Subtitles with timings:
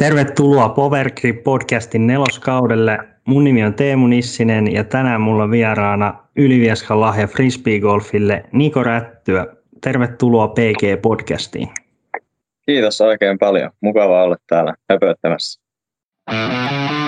[0.00, 2.98] Tervetuloa Power Grip podcastin neloskaudelle.
[3.24, 9.46] Mun nimi on Teemu Nissinen ja tänään mulla on vieraana Ylivieskan lahja frisbeegolfille Niko Rättyä.
[9.80, 11.68] Tervetuloa PG podcastiin.
[12.66, 13.70] Kiitos oikein paljon.
[13.80, 15.60] Mukava olla täällä höpöttämässä.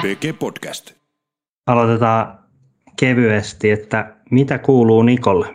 [0.02, 0.92] PG Podcast.
[1.66, 2.38] Aloitetaan
[3.00, 5.46] kevyesti, että mitä kuuluu Nikolle?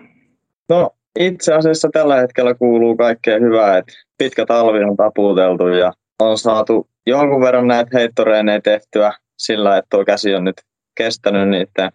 [0.69, 6.37] No itse asiassa tällä hetkellä kuuluu kaikkea hyvää, että pitkä talvi on taputeltu ja on
[6.37, 10.61] saatu jonkun verran näitä heittoreeneja tehtyä sillä, että tuo käsi on nyt
[10.95, 11.91] kestänyt niiden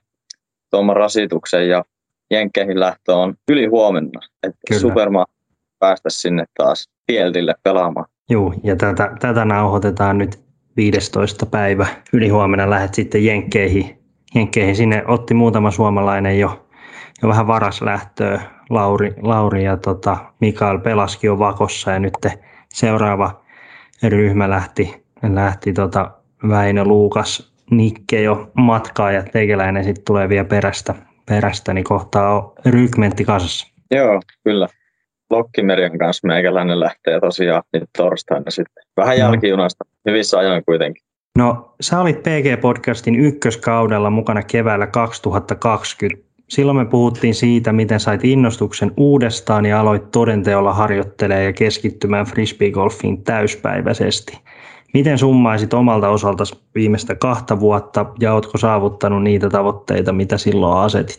[0.70, 1.84] tuoman rasituksen ja
[2.30, 4.20] jenkkeihin lähtö on yli huomenna.
[4.42, 5.26] Että superma
[5.78, 8.06] päästä sinne taas Fieltille pelaamaan.
[8.30, 10.40] Joo, ja tätä, tätä nauhoitetaan nyt
[10.76, 11.46] 15.
[11.46, 11.86] päivä.
[12.12, 13.98] Yli huomenna lähdet sitten Jenkkeihin.
[14.34, 14.76] Jenkkeihin.
[14.76, 16.66] Sinne otti muutama suomalainen jo,
[17.22, 18.42] jo vähän varas lähtöä.
[18.70, 22.14] Lauri, Lauri ja tota, Mikael Pelaski on vakossa ja nyt
[22.68, 23.42] seuraava
[24.02, 26.10] ryhmä lähti, lähti tota
[26.48, 30.94] Väinö, Luukas, Nikke jo matkaa ja teikäläinen sitten tulee vielä perästä,
[31.26, 33.66] perästä niin kohtaa on rykmentti kasassa.
[33.90, 34.68] Joo, kyllä.
[35.30, 38.84] Lokkimerian kanssa meikäläinen lähtee tosiaan nyt torstaina sitten.
[38.96, 41.02] Vähän jälkijunasta, hyvissä ajoin kuitenkin.
[41.38, 46.32] No, sä olit PG-podcastin ykköskaudella mukana keväällä 2020.
[46.48, 53.24] Silloin me puhuttiin siitä, miten sait innostuksen uudestaan ja aloit todenteolla harjoittelemaan ja keskittymään frisbeegolfiin
[53.24, 54.38] täyspäiväisesti.
[54.94, 61.18] Miten summaisit omalta osalta viimeistä kahta vuotta ja oletko saavuttanut niitä tavoitteita, mitä silloin asetit?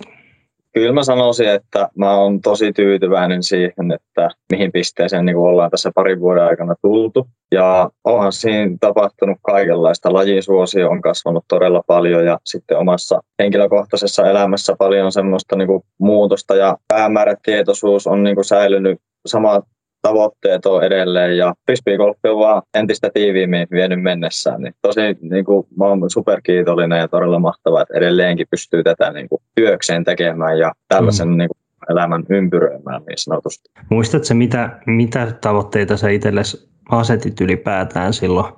[0.73, 5.91] Kyllä mä sanoisin, että mä oon tosi tyytyväinen siihen, että mihin pisteeseen niin ollaan tässä
[5.95, 7.27] parin vuoden aikana tultu.
[7.51, 10.13] Ja onhan siinä tapahtunut kaikenlaista.
[10.13, 16.55] Lajisuosio on kasvanut todella paljon ja sitten omassa henkilökohtaisessa elämässä paljon semmoista niin kuin muutosta
[16.55, 19.61] ja päämäärätietoisuus on niin kuin säilynyt sama
[20.03, 24.61] tavoitteet on edelleen ja frisbeegolfi on vaan entistä tiiviimmin vienyt mennessään.
[24.61, 29.29] Niin tosi niin kuin, mä olen superkiitollinen ja todella mahtavaa, että edelleenkin pystyy tätä niin
[29.29, 31.37] kuin, työkseen tekemään ja tällaisen mm.
[31.37, 31.57] niin kuin,
[31.89, 33.69] elämän ympyröimään niin sanotusti.
[33.89, 38.53] Muistatko mitä, mitä tavoitteita sä itsellesi asetit ylipäätään silloin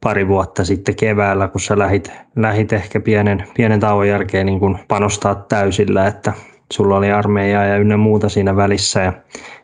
[0.00, 4.78] pari vuotta sitten keväällä, kun sä lähit, lähit ehkä pienen, pienen tauon jälkeen niin kun
[4.88, 6.32] panostaa täysillä, että
[6.72, 9.12] sulla oli armeija ja ynnä muuta siinä välissä ja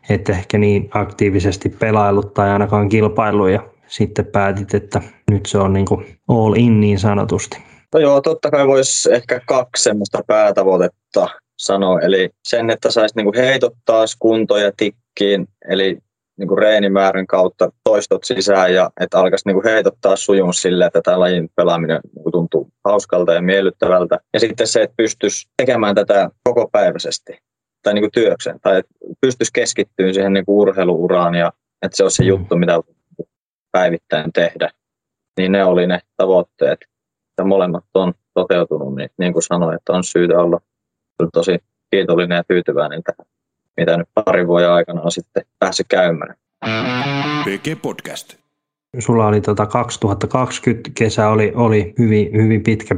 [0.09, 5.73] et ehkä niin aktiivisesti pelaillut tai ainakaan kilpailu ja sitten päätit, että nyt se on
[5.73, 7.59] niin kuin all in niin sanotusti.
[7.95, 13.37] No joo, totta kai voisi ehkä kaksi semmoista päätavoitetta sanoa, eli sen, että saisi niin
[13.37, 15.99] heitot taas kuntoja tikkiin, eli
[16.39, 20.87] niin kuin reenimäärän kautta toistot sisään ja että alkaisi niin kuin heitot taas sujun sille,
[20.87, 24.19] että tämä lajin pelaaminen niin kuin tuntuu hauskalta ja miellyttävältä.
[24.35, 27.39] Ja sitten se, että pystyisi tekemään tätä koko päiväisesti
[27.83, 31.53] tai niin kuin työkseen tai että pystyisi keskittymään siihen niin kuin urheiluuraan ja
[31.83, 32.29] että se olisi se mm.
[32.29, 32.81] juttu, mitä
[33.73, 34.71] päivittäin tehdä.
[35.37, 36.81] Niin ne oli ne tavoitteet.
[37.39, 40.61] Ja molemmat on toteutunut, niin, niin kuin sanoin, että on syytä olla
[41.33, 41.59] tosi
[41.91, 43.27] kiitollinen ja tyytyväinen tähän
[43.79, 46.35] mitä nyt parin vuoden aikana on sitten päässyt käymään.
[47.45, 48.35] PG Podcast.
[48.99, 52.97] Sulla oli tota 2020 kesä oli, oli hyvin, hyvin pitkä,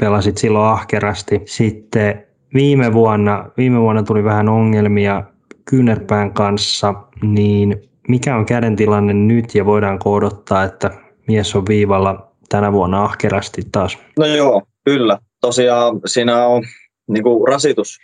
[0.00, 1.42] pelasit silloin ahkerasti.
[1.44, 5.24] Sitten viime vuonna, viime vuonna tuli vähän ongelmia
[5.64, 10.90] kyynärpään kanssa, niin mikä on käden tilanne nyt ja voidaanko odottaa, että
[11.28, 13.98] mies on viivalla tänä vuonna ahkerasti taas?
[14.18, 15.18] No joo, kyllä.
[15.40, 16.62] Tosiaan siinä on
[17.08, 17.98] niin kuin rasitus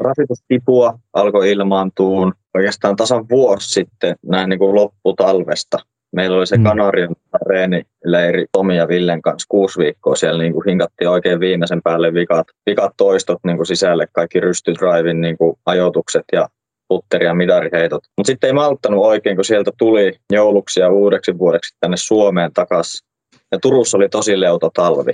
[0.00, 5.78] rasitustipua alkoi ilmaantua oikeastaan tasan vuosi sitten näin niin kuin lopputalvesta.
[6.12, 6.64] Meillä oli se mm.
[6.64, 10.16] Kanarian reenileiri Tomi ja Villen kanssa kuusi viikkoa.
[10.16, 15.20] Siellä niin kuin hinkattiin oikein viimeisen päälle vikat, vikat toistot niin kuin sisälle, kaikki rystydraivin
[15.20, 16.48] niin kuin ajoitukset ja
[16.88, 18.02] putteri- ja mitariheitot.
[18.16, 23.08] Mutta sitten ei malttanut oikein, kun sieltä tuli jouluksi ja uudeksi vuodeksi tänne Suomeen takaisin.
[23.52, 25.12] Ja Turussa oli tosi leuto talvi.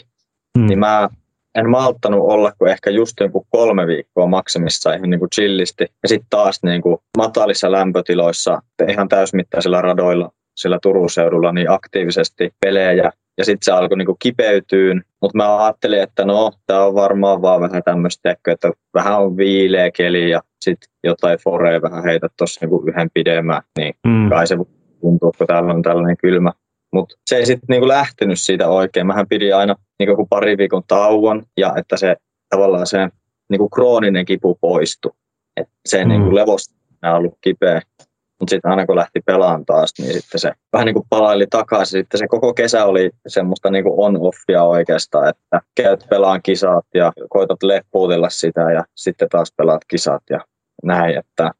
[0.59, 0.67] Mm.
[0.67, 1.09] Niin mä
[1.55, 5.85] en malttanut olla kuin ehkä just joku kolme viikkoa maksimissa ihan niin kuin chillisti.
[6.03, 12.51] Ja sitten taas niin kuin matalissa lämpötiloissa, ihan täysmittaisilla radoilla sillä Turun seudulla niin aktiivisesti
[12.61, 13.13] pelejä.
[13.39, 17.61] Ja sitten se alkoi niin kipeytyyn, mutta mä ajattelin, että no, tämä on varmaan vaan
[17.61, 22.89] vähän tämmöistä, että vähän on viileä keli ja sitten jotain foreja vähän heitä tuossa niin
[22.89, 24.29] yhden pidemmän, niin mm.
[24.29, 24.57] kai se
[25.01, 26.53] tuntuu, kun täällä on tällainen kylmä
[26.95, 29.07] mutta se ei sitten niinku lähtenyt siitä oikein.
[29.07, 32.17] Mähän pidin aina niinku pari viikon tauon ja että se
[32.49, 33.09] tavallaan se
[33.51, 35.13] niinku krooninen kipu poistui.
[35.57, 36.09] Et se mm.
[36.09, 37.83] niinku levosta on ollut kipeä.
[38.41, 42.01] Mutta sitten aina kun lähti pelaan taas, niin sitten se vähän niin kuin palaili takaisin.
[42.01, 47.13] Sitten se koko kesä oli semmoista niin kuin on-offia oikeastaan, että käyt pelaan kisat ja
[47.29, 50.41] koitat leppuutella sitä ja sitten taas pelaat kisat ja
[50.83, 51.19] näin.
[51.19, 51.51] Että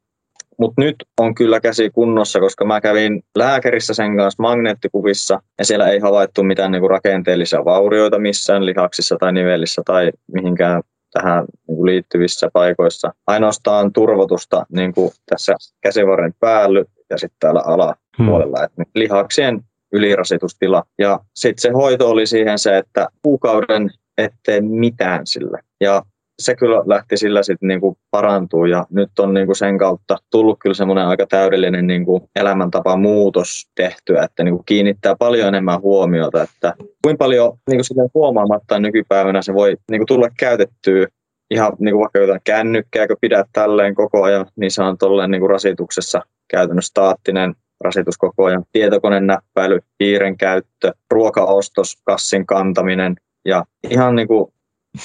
[0.57, 5.89] mutta nyt on kyllä käsi kunnossa, koska mä kävin lääkärissä sen kanssa magneettikuvissa ja siellä
[5.89, 10.81] ei havaittu mitään niinku rakenteellisia vaurioita missään lihaksissa tai nivelissä tai mihinkään
[11.21, 13.13] tähän niin kuin liittyvissä paikoissa.
[13.27, 18.65] Ainoastaan turvotusta niin kuin tässä käsivarren päällä ja sitten täällä alapuolella, hmm.
[18.65, 20.83] että lihaksien ylirasitustila.
[20.99, 25.59] Ja sitten se hoito oli siihen se, että kuukauden ettei mitään sille.
[25.81, 26.03] Ja
[26.39, 30.73] se kyllä lähti sillä sitten niinku parantuu ja nyt on niinku sen kautta tullut kyllä
[30.73, 36.73] semmoinen aika täydellinen niinku elämäntapa muutos tehtyä, että niinku kiinnittää paljon enemmän huomiota, että
[37.03, 41.07] kuinka paljon niinku huomaamatta nykypäivänä se voi niinku tulla käytettyä
[41.51, 46.21] ihan niinku vaikka jotain kännykkääkö pidät tälleen koko ajan, niin se on tolleen niinku rasituksessa
[46.51, 48.63] käytännössä staattinen rasitus koko ajan.
[48.71, 53.15] Tietokoneen näppäily, hiiren käyttö, ruokaostos, kassin kantaminen
[53.45, 54.53] ja ihan niin kuin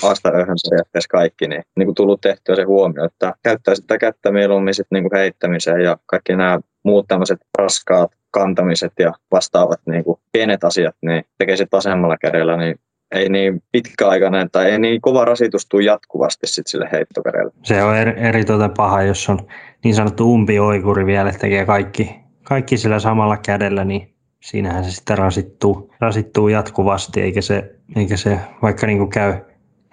[0.02, 4.74] vastaöhön periaatteessa kaikki, niin, niin kuin tullut tehtyä se huomio, että käyttää sitä kättä mieluummin
[4.74, 10.18] sit niin kuin heittämiseen ja kaikki nämä muut tämmöiset raskaat kantamiset ja vastaavat niin kuin
[10.32, 12.76] pienet asiat, niin tekee sitten vasemmalla kädellä, niin
[13.14, 17.52] ei niin pitkäaikainen tai ei niin kova rasitus tule jatkuvasti sit sille heittokädelle.
[17.62, 19.38] Se on eri, eri tuota paha, jos on
[19.84, 25.94] niin sanottu umpioikuri vielä, tekee kaikki, kaikki sillä samalla kädellä, niin siinähän se sitten rasittuu,
[26.00, 29.34] rasittuu jatkuvasti, eikä se, eikä se vaikka niin kuin käy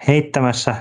[0.08, 0.76] heittämässä,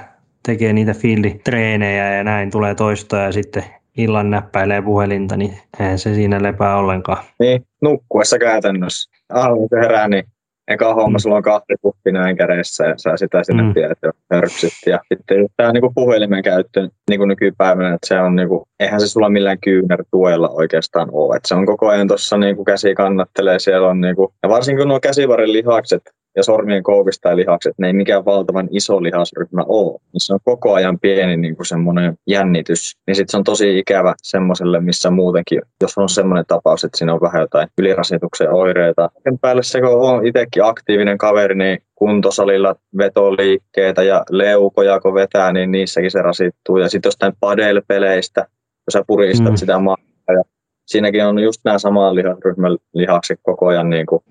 [0.46, 3.64] tekee niitä fiilditreenejä ja näin tulee toistoja ja sitten
[3.98, 7.24] illan näppäilee puhelinta, niin eihän se siinä lepää ollenkaan.
[7.40, 9.12] Niin, nukkuessa käytännössä.
[9.34, 10.24] Aamulla herää, niin
[10.68, 11.20] eka homma, mm.
[11.20, 13.74] sulla on kahvi kuppi näin kädessä ja sä sitä sinne mm.
[13.74, 14.72] pidät ja hörksyt.
[14.86, 19.30] Ja sitten tämä niinku puhelimen käyttö niinku nykypäivänä, että se on niinku, eihän se sulla
[19.30, 21.36] millään kyynärtuella oikeastaan ole.
[21.36, 24.88] Et se on koko ajan tuossa niinku käsi kannattelee, siellä on niinku, ja varsinkin kun
[24.88, 26.02] nuo käsivarren lihakset,
[26.38, 30.00] ja sormien koukista ja lihakset, ne ei mikään valtavan iso lihasryhmä ole.
[30.14, 32.98] Niin se on koko ajan pieni niin kuin semmoinen jännitys.
[33.08, 37.14] Niin sitten se on tosi ikävä semmoiselle, missä muutenkin, jos on semmoinen tapaus, että siinä
[37.14, 39.10] on vähän jotain ylirasituksen oireita.
[39.24, 45.54] Sen päälle se, kun on itsekin aktiivinen kaveri, niin kuntosalilla vetoliikkeitä ja leukoja, kun vetää,
[45.54, 46.78] niin niissäkin se rasittuu.
[46.78, 49.58] Ja sitten jostain padel-peleistä, kun sä puristat mm.
[49.58, 50.44] sitä maata ja
[50.86, 54.24] siinäkin on just nämä saman lihasryhmän lihakset koko ajan niin kuin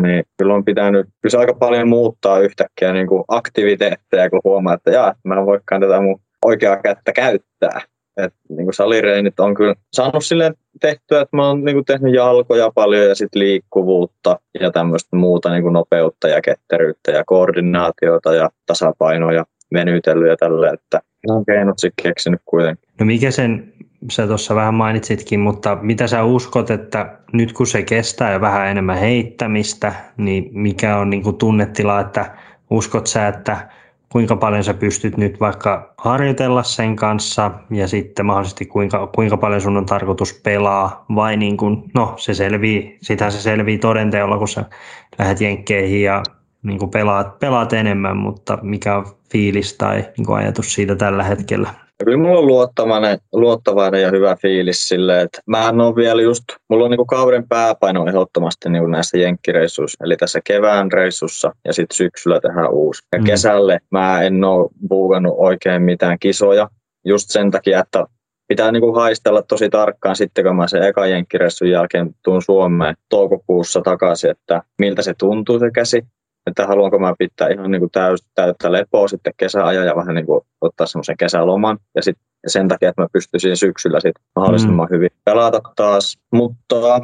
[0.00, 4.90] niin kyllä on pitänyt kyllä aika paljon muuttaa yhtäkkiä niin kuin aktiviteetteja, kun huomaa, että
[4.90, 7.80] jaa, mä en voikaan tätä mun oikeaa kättä käyttää.
[8.16, 12.14] Et, niin kuin salireenit on kyllä saanut silleen tehtyä, että mä oon niin kuin tehnyt
[12.14, 18.34] jalkoja paljon ja sitten liikkuvuutta ja tämmöistä muuta niin kuin nopeutta ja ketteryyttä ja koordinaatiota
[18.34, 22.88] ja tasapainoa ja venytellyt ja tälle, että on keinot sitten keksinyt kuitenkin.
[23.00, 23.72] No mikä sen
[24.10, 28.68] sä tuossa vähän mainitsitkin, mutta mitä sä uskot, että nyt kun se kestää jo vähän
[28.68, 32.34] enemmän heittämistä, niin mikä on niin kuin tunnetila, että
[32.70, 33.68] uskot sä, että
[34.12, 39.60] kuinka paljon sä pystyt nyt vaikka harjoitella sen kanssa ja sitten mahdollisesti kuinka, kuinka paljon
[39.60, 44.48] sun on tarkoitus pelaa vai niin kuin, no se selvii, sitä se selvii todenteolla, kun
[44.48, 44.64] sä
[45.18, 46.22] lähdet jenkkeihin ja
[46.62, 51.22] niin kuin pelaat, pelaat enemmän, mutta mikä on fiilis tai niin kuin ajatus siitä tällä
[51.24, 51.83] hetkellä?
[52.04, 56.44] Kyllä mulla on luottavainen, luottavainen ja hyvä fiilis sille, että mä en ole vielä just,
[56.70, 61.96] mulla on niinku kauden pääpaino ehdottomasti niinku näissä jenkkireissuissa, eli tässä kevään reissussa ja sitten
[61.96, 63.02] syksyllä tähän uusi.
[63.12, 63.24] Ja mm.
[63.24, 66.68] kesälle mä en ole buukannut oikein mitään kisoja,
[67.04, 68.06] just sen takia, että
[68.48, 73.80] pitää niinku haistella tosi tarkkaan sitten, kun mä sen eka jenkkireissun jälkeen tuun Suomeen toukokuussa
[73.80, 76.02] takaisin, että miltä se tuntuu se käsi
[76.46, 80.26] että haluanko mä pitää ihan niin kuin täys, täyttä lepoa sitten kesäajan ja vähän niin
[80.26, 81.78] kuin ottaa semmoisen kesäloman.
[81.94, 84.94] Ja, sit, ja sen takia, että mä pystyisin syksyllä sit mahdollisimman mm.
[84.94, 86.18] hyvin pelata taas.
[86.32, 87.00] Mutta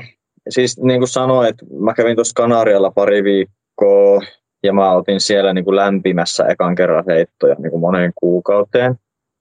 [0.48, 4.20] siis niin kuin sanoin, että mä kävin tuossa Kanarialla pari viikkoa
[4.62, 8.94] ja mä otin siellä niin kuin lämpimässä ekan kerran heittoja niin kuin moneen kuukauteen.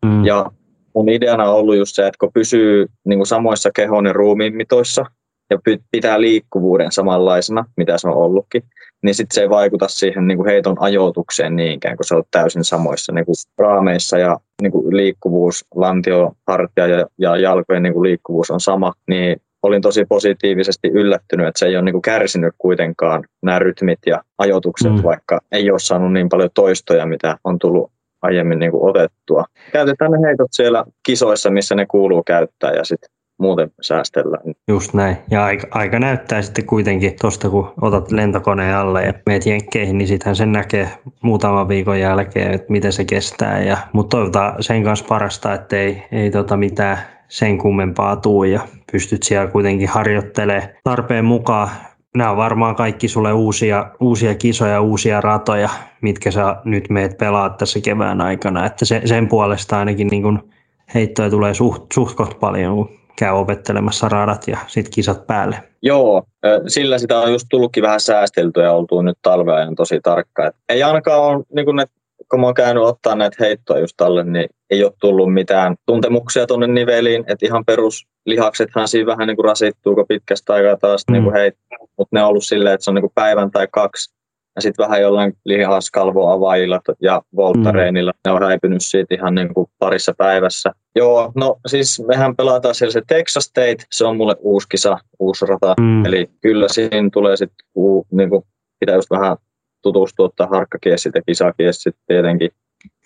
[0.06, 0.26] Mm.
[0.26, 0.52] Ja
[0.96, 4.56] mun ideana on ollut just se, että kun pysyy niin kuin samoissa kehon ja ruumiin
[4.56, 5.06] mitoissa
[5.50, 5.60] ja
[5.92, 8.64] pitää liikkuvuuden samanlaisena, mitä se on ollutkin,
[9.02, 12.64] niin sitten se ei vaikuta siihen niin kuin heiton ajoitukseen niinkään, kun se on täysin
[12.64, 18.04] samoissa niin kuin raameissa ja niin kuin liikkuvuus, lantio, hartia ja, ja jalkojen niin kuin
[18.04, 22.54] liikkuvuus on sama, niin olin tosi positiivisesti yllättynyt, että se ei ole niin kuin kärsinyt
[22.58, 25.04] kuitenkaan nämä rytmit ja ajoitukset, mm.
[25.04, 27.92] vaikka ei ole saanut niin paljon toistoja, mitä on tullut
[28.22, 29.46] aiemmin niin kuin otettua.
[29.72, 33.10] Käytetään ne heitot siellä kisoissa, missä ne kuuluu käyttää ja sitten
[33.40, 34.44] muuten säästellään.
[34.68, 35.18] Just näin.
[35.32, 40.08] Ja aika, aika näyttää sitten kuitenkin tuosta, kun otat lentokoneen alle ja meet jenkkeihin, niin
[40.08, 40.90] sittenhän sen näkee
[41.22, 43.64] muutaman viikon jälkeen, että miten se kestää.
[43.64, 48.60] Ja, mutta toivotaan sen kanssa parasta, että ei, ei tota mitään sen kummempaa tuu ja
[48.92, 51.70] pystyt siellä kuitenkin harjoittelemaan tarpeen mukaan.
[52.16, 55.70] Nämä on varmaan kaikki sulle uusia, uusia kisoja, uusia ratoja,
[56.02, 58.66] mitkä sä nyt meet pelaat tässä kevään aikana.
[58.66, 60.50] Että se, sen puolesta ainakin niin kun
[60.94, 65.64] heittoja tulee suht, suht paljon, kun käy opettelemassa radat ja sitten kisat päälle.
[65.82, 66.24] Joo,
[66.68, 70.48] sillä sitä on just tullutkin vähän säästeltyä ja oltu nyt talveajan tosi tarkka.
[70.48, 71.86] Et ei ainakaan ole, niin ne,
[72.30, 76.48] kun mä oon käynyt ottaa näitä heittoa just alle, niin ei ole tullut mitään tuntemuksia
[76.48, 81.14] tuonne niveliin, että ihan peruslihaksethan siinä vähän niin kuin rasittuu, kun pitkästä aikaa taas mm.
[81.14, 84.19] niin heittää, mutta ne on ollut silleen, että se on niin kuin päivän tai kaksi
[84.60, 88.12] ja sitten vähän jollain lihaskalvoavaajilla ja voltareinilla.
[88.12, 88.20] Mm.
[88.26, 90.72] Ne on häipynyt siitä ihan niin kuin parissa päivässä.
[90.96, 93.78] Joo, no siis mehän pelataan siellä se Texas State.
[93.92, 95.76] Se on mulle uusi kisa, uusi rata.
[95.80, 96.06] Mm.
[96.06, 97.66] Eli kyllä siinä tulee sitten,
[98.12, 98.44] niin kuin,
[98.80, 99.38] pitää just vähän
[99.82, 102.52] tutustua tähän harkkakiessit ja kisakiessit tietenkin.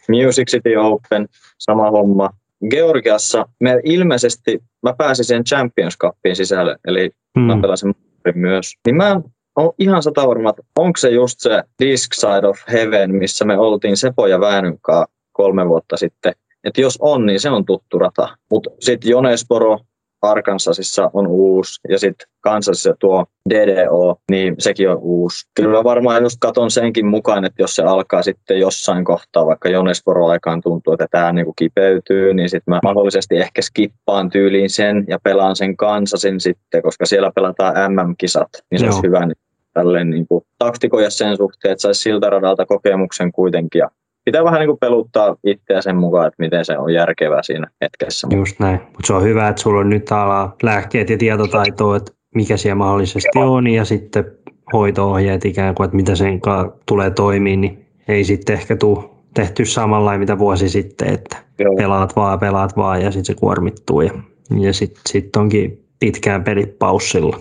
[0.10, 1.28] Music City Open,
[1.60, 2.30] sama homma.
[2.70, 7.42] Georgiassa me ilmeisesti, mä pääsin sen Champions Cupiin sisälle, eli mm.
[7.42, 7.96] mä pelasin
[8.36, 8.74] myös.
[8.86, 9.22] Niin mä
[9.56, 13.58] on ihan sata varma, että onko se just se Disc Side of Heaven, missä me
[13.58, 16.34] oltiin Sepo ja Väänynkaa kolme vuotta sitten.
[16.64, 18.38] Että jos on, niin se on tuttu rata.
[18.50, 19.80] Mutta sitten Jonesporo
[20.22, 25.46] Arkansasissa on uusi ja sitten Kansasissa tuo DDO, niin sekin on uusi.
[25.56, 29.70] Kyllä mä varmaan just katon senkin mukaan, että jos se alkaa sitten jossain kohtaa, vaikka
[29.70, 35.06] Jonesporo aikaan tuntuu, että tämä niinku kipeytyy, niin sitten mä mahdollisesti ehkä skippaan tyyliin sen
[35.08, 38.94] ja pelaan sen Kansasin sitten, koska siellä pelataan MM-kisat, niin se Joo.
[38.94, 39.43] olisi hyvä niin
[39.74, 43.90] tälleen niin kuin taktikoja sen suhteen, että saisi siltä radalta kokemuksen kuitenkin ja
[44.26, 48.28] pitää vähän niin kuin peluttaa itseä sen mukaan, että miten se on järkevää siinä hetkessä.
[48.32, 52.12] Just näin, mutta se on hyvä, että sulla on nyt alaa lääkkeet ja tietotaitoa, että
[52.36, 54.26] mikä siellä mahdollisesti on ja sitten
[54.74, 56.42] hoito-ohjeet ikään kuin, että mitä sen
[56.86, 59.04] tulee toimia, niin ei sitten ehkä tule
[59.34, 61.76] tehty samalla mitä vuosi sitten, että Joo.
[61.76, 64.12] pelaat vaan, pelaat vaan ja sitten se kuormittuu ja,
[64.60, 67.40] ja sitten sit onkin pitkään pelit paussilla.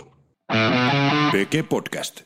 [1.32, 2.22] PG Podcast.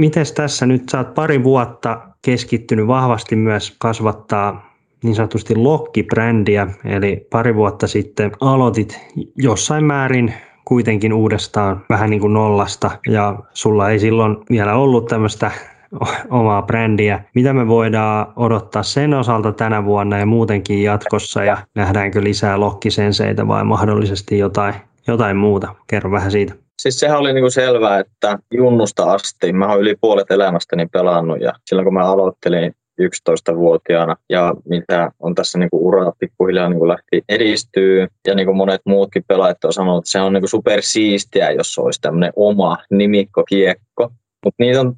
[0.00, 7.26] Mites tässä nyt, sä oot pari vuotta keskittynyt vahvasti myös kasvattaa niin sanotusti Lokki-brändiä, eli
[7.30, 9.00] pari vuotta sitten aloitit
[9.36, 10.34] jossain määrin
[10.64, 15.50] kuitenkin uudestaan vähän niin kuin nollasta, ja sulla ei silloin vielä ollut tämmöistä
[16.30, 17.24] omaa brändiä.
[17.34, 23.48] Mitä me voidaan odottaa sen osalta tänä vuonna ja muutenkin jatkossa, ja nähdäänkö lisää lokkisenseitä
[23.48, 24.74] vai mahdollisesti jotain,
[25.06, 25.74] jotain muuta?
[25.86, 26.65] Kerro vähän siitä.
[26.82, 31.52] Siis sehän oli niinku selvää, että junnusta asti, mä oon yli puolet elämästäni pelannut ja
[31.66, 38.06] silloin kun mä aloittelin 11-vuotiaana ja mitä on tässä niinku ura pikkuhiljaa niinku lähti edistyy
[38.26, 42.32] ja niinku monet muutkin pelaajat on sanonut, että se on niinku supersiistiä, jos olisi tämmöinen
[42.36, 44.10] oma nimikko kiekko.
[44.46, 44.96] Mutta niitä on,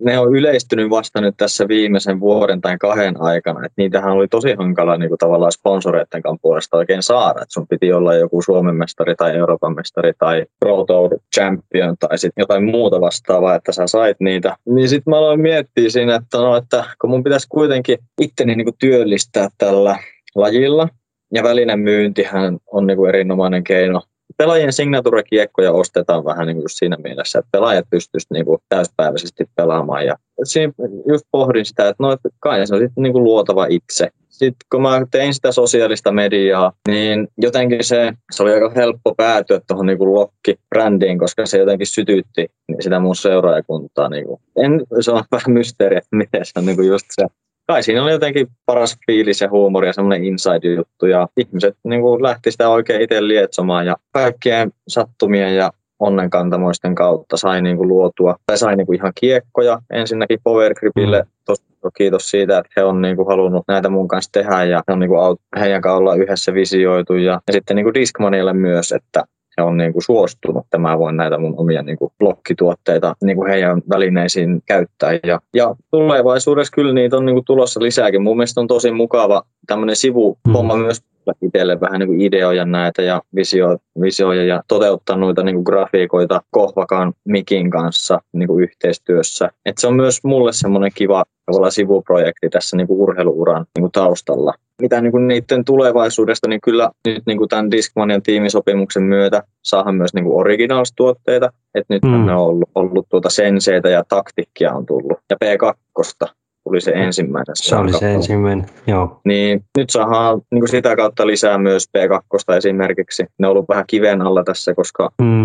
[0.00, 3.66] ne on yleistynyt vasta nyt tässä viimeisen vuoden tai kahden aikana.
[3.66, 7.42] Et niitähän oli tosi hankala niin kuin tavallaan sponsoreiden puolesta oikein saada.
[7.42, 12.18] Et sun piti olla joku Suomen mestari tai Euroopan mestari tai Pro Tour Champion tai
[12.18, 14.56] sitten jotain muuta vastaavaa, että sä sait niitä.
[14.66, 18.66] Niin sitten mä aloin miettiä siinä, että, no, että kun mun pitäisi kuitenkin itteni niin
[18.66, 19.98] kuin työllistää tällä
[20.34, 20.88] lajilla,
[21.34, 24.02] ja välinen myyntihän on niin kuin erinomainen keino
[24.36, 30.06] pelaajien signature-kiekkoja ostetaan vähän niin kuin siinä mielessä, että pelaajat pystyisivät niin kuin täyspäiväisesti pelaamaan.
[30.06, 30.72] Ja siinä
[31.08, 34.08] just pohdin sitä, että no, että kai se on sitten niin kuin luotava itse.
[34.28, 39.60] Sitten kun mä tein sitä sosiaalista mediaa, niin jotenkin se, se oli aika helppo päätyä
[39.66, 42.48] tuohon niin Lokki-brändiin, koska se jotenkin sytytti
[42.80, 44.08] sitä mun seuraajakuntaa.
[44.08, 44.40] Niin kuin.
[44.56, 47.26] En, se on vähän mysteeri, että miten se on niin kuin just se
[47.70, 52.22] kai siinä oli jotenkin paras fiilis ja huumori ja semmoinen inside-juttu ja ihmiset niin kuin
[52.22, 58.36] lähti sitä oikein itse lietsomaan ja kaikkien sattumien ja onnenkantamoisten kautta sai niin kuin luotua,
[58.46, 61.28] tai sai niin kuin ihan kiekkoja ensinnäkin Power Gripille, mm.
[61.44, 61.62] tosi
[61.96, 65.00] kiitos siitä, että he on niin kuin halunnut näitä mun kanssa tehdä ja he on
[65.00, 69.24] niin kuin heidän kanssa olla yhdessä visioitu ja, ja sitten niin kuin Discmanille myös, että
[69.60, 73.36] he on niin kuin suostunut, että mä voin näitä mun omia niin kuin blokkituotteita niin
[73.36, 75.18] kuin heidän välineisiin käyttää.
[75.26, 78.22] Ja, ja tulevaisuudessa kyllä niitä on niin kuin tulossa lisääkin.
[78.22, 80.82] Mun mielestä on tosi mukava tämmöinen sivuhomma mm.
[80.82, 81.02] myös
[81.42, 86.42] itselle vähän niin kuin ideoja näitä ja visio, visioja ja toteuttaa noita niin kuin grafiikoita
[86.50, 89.50] Kohvakan Mikin kanssa niin kuin yhteistyössä.
[89.66, 91.24] Et se on myös mulle semmoinen kiva
[91.68, 96.90] sivuprojekti tässä niin kuin urheiluuran niin kuin taustalla mitä niin kuin niiden tulevaisuudesta, niin kyllä
[97.06, 101.52] nyt niin kuin tämän Discmanian tiimisopimuksen myötä saahan myös niin kuin originals-tuotteita.
[101.74, 102.14] Että nyt mm.
[102.14, 105.18] on ollut, ollut tuota senseitä ja taktikkia on tullut.
[105.30, 106.30] Ja P2
[106.64, 107.54] tuli se ensimmäinen.
[107.54, 109.20] Se oli se ensimmäinen, joo.
[109.24, 113.26] Niin nyt saadaan niin kuin sitä kautta lisää myös P2 esimerkiksi.
[113.38, 115.44] Ne on ollut vähän kiven alla tässä, koska mm.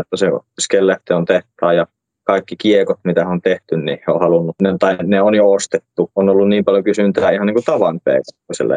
[0.00, 1.86] että se skeletti on tehtävä ja
[2.26, 6.10] kaikki kiekot, mitä on tehty, niin on halunnut, ne, tai ne on jo ostettu.
[6.16, 8.06] On ollut niin paljon kysyntää ihan niin kuin tavan p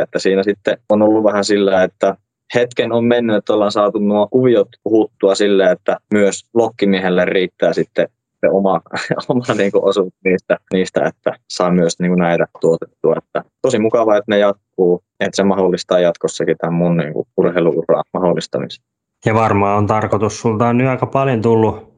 [0.01, 2.15] että siinä sitten on ollut vähän sillä, että
[2.55, 8.07] hetken on mennyt, että ollaan saatu nuo kuviot puhuttua sille, että myös lokkimiehelle riittää sitten
[8.41, 8.81] se oma,
[9.29, 13.15] oma niin kuin osuus niistä, niistä, että saa myös niin kuin näitä tuotettua.
[13.17, 18.03] Että tosi mukavaa, että ne jatkuu, että se mahdollistaa jatkossakin tämän mun niin kuin urheiluuraa
[18.13, 18.83] mahdollistamisen.
[19.25, 21.88] Ja varmaan on tarkoitus, sulta on nyt aika paljon tullut,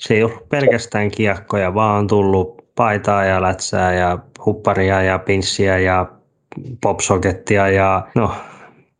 [0.00, 5.78] se ei ole pelkästään kiekkoja, vaan on tullut paitaa ja lätsää ja hupparia ja pinssiä
[5.78, 6.06] ja
[6.82, 8.32] popsokettia ja no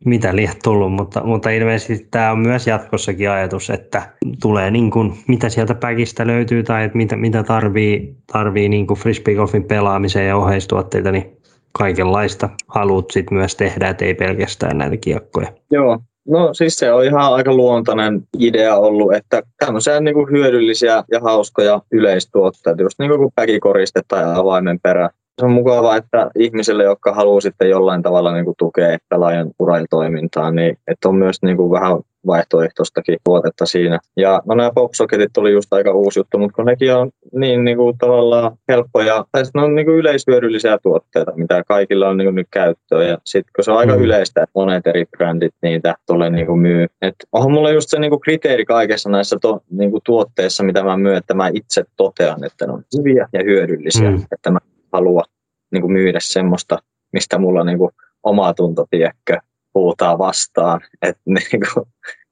[0.05, 5.13] mitä liian tullut, mutta, mutta ilmeisesti tämä on myös jatkossakin ajatus, että tulee niin kuin,
[5.27, 10.37] mitä sieltä päkistä löytyy tai että mitä, mitä tarvii, tarvii niin kuin frisbeegolfin pelaamiseen ja
[10.37, 11.37] oheistuotteita, niin
[11.71, 15.47] kaikenlaista haluat sit myös tehdä, että ei pelkästään näitä kiekkoja.
[15.71, 21.03] Joo, No siis se on ihan aika luontainen idea ollut, että tämmöisiä niin kuin hyödyllisiä
[21.11, 25.09] ja hauskoja yleistuotteita, just niin kuin päkikoriste tai avaimen perä,
[25.39, 30.51] se on mukavaa, että ihmisille, jotka haluaa sitten jollain tavalla niin kuin tukea pelaajan urailtoimintaa,
[30.51, 31.97] niin että on myös niin kuin vähän
[32.27, 33.99] vaihtoehtoistakin tuotetta siinä.
[34.17, 37.77] Ja no nämä popsocketit oli just aika uusi juttu, mutta kun nekin on niin, niin
[37.77, 42.35] kuin tavallaan helppoja, tai ne on niin kuin yleishyödyllisiä tuotteita, mitä kaikilla on niin kuin
[42.35, 43.07] nyt käyttöön.
[43.07, 44.01] Ja sitten kun se on aika mm.
[44.01, 46.87] yleistä, että monet eri brändit niitä tulee niin kuin myy.
[47.01, 50.83] Et onhan mulla just se niin kuin kriteeri kaikessa näissä to, niin kuin tuotteissa, mitä
[50.83, 54.11] mä myyn, että mä itse totean, että ne on hyviä ja hyödyllisiä.
[54.11, 54.23] Mm.
[54.31, 54.59] Että mä
[54.93, 55.23] halua
[55.71, 56.77] niin kuin myydä semmoista,
[57.13, 57.91] mistä mulla niin kuin
[58.23, 59.37] oma tunto, tiekkö,
[59.75, 60.81] huutaa vastaan.
[61.01, 61.85] Että niin kuin,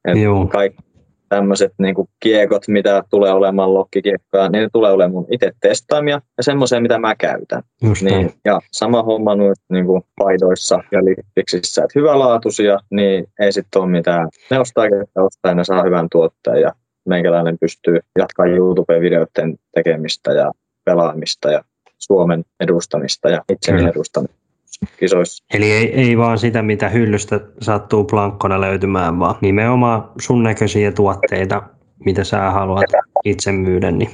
[0.04, 0.18] et
[0.52, 0.90] kaikki
[1.30, 6.20] tämmöiset niin kuin kiekot, mitä tulee olemaan lokkikiekkoja, niin ne tulee olemaan mun itse testaamia
[6.36, 7.62] ja semmoisia, mitä mä käytän.
[8.02, 13.82] niin, ja sama homma nyt niin kuin paidoissa ja lippiksissä, että hyvälaatuisia, niin ei sitten
[13.82, 14.28] ole mitään.
[14.50, 16.72] Ne ostaa, että ostaa ja ne saa hyvän tuotteen ja
[17.08, 20.52] meikäläinen pystyy jatkaa YouTube-videoiden tekemistä ja
[20.84, 21.64] pelaamista ja
[21.98, 24.40] Suomen edustamista ja itseni edustamista
[25.00, 25.44] kisoissa.
[25.54, 31.62] Eli ei, ei vaan sitä, mitä hyllystä sattuu plankkona löytymään, vaan nimenomaan sun näköisiä tuotteita,
[32.04, 32.84] mitä sä haluat
[33.24, 34.10] itse myydä, niin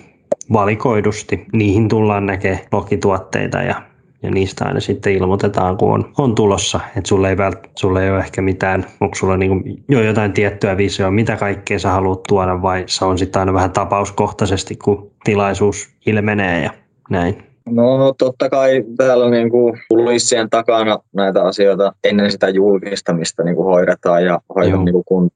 [0.53, 1.47] valikoidusti.
[1.53, 3.83] Niihin tullaan näkemään lokituotteita ja,
[4.23, 6.81] ja niistä aina sitten ilmoitetaan, kun on, on tulossa.
[6.97, 10.77] Että sulle ei, vält, sulle ei ole ehkä mitään, onko sulla niin jo jotain tiettyä
[10.77, 15.89] visioa, mitä kaikkea sä haluat tuoda vai se on sitten aina vähän tapauskohtaisesti, kun tilaisuus
[16.07, 16.71] ilmenee ja
[17.11, 17.56] näin.
[17.71, 23.67] No totta kai täällä niin kuin kulissien takana näitä asioita ennen sitä julkistamista niin kuin
[23.67, 25.31] hoidetaan ja hoidetaan niin kun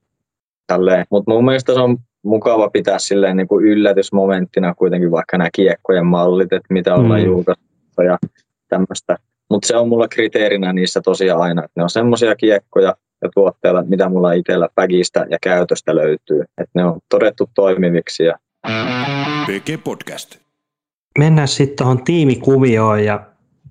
[0.67, 1.07] tälleen.
[1.11, 6.07] Mutta mun mielestä se on mukava pitää silleen niin kuin yllätysmomenttina kuitenkin vaikka nämä kiekkojen
[6.07, 7.27] mallit, että mitä ollaan mm.
[7.27, 8.19] julkaistu ja
[8.69, 9.17] tämmöistä.
[9.51, 13.85] Mutta se on mulla kriteerinä niissä tosiaan aina, että ne on semmoisia kiekkoja ja tuotteita,
[13.89, 16.41] mitä mulla itsellä pägistä ja käytöstä löytyy.
[16.41, 18.25] Että ne on todettu toimiviksi.
[18.25, 18.39] Ja...
[19.47, 20.50] PG Podcast.
[21.21, 23.21] Mennään sitten tuohon tiimikuvioon ja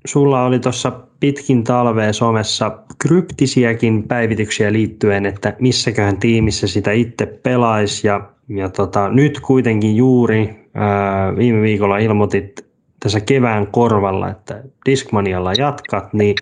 [0.06, 8.08] sulla oli tuossa pitkin talvea somessa kryptisiäkin päivityksiä liittyen, että missäköhän tiimissä sitä itse pelaisi.
[8.08, 12.66] Ja, ja tota, nyt kuitenkin juuri ää, viime viikolla ilmoitit
[13.00, 16.36] tässä kevään korvalla, että Discmanialla jatkat, niin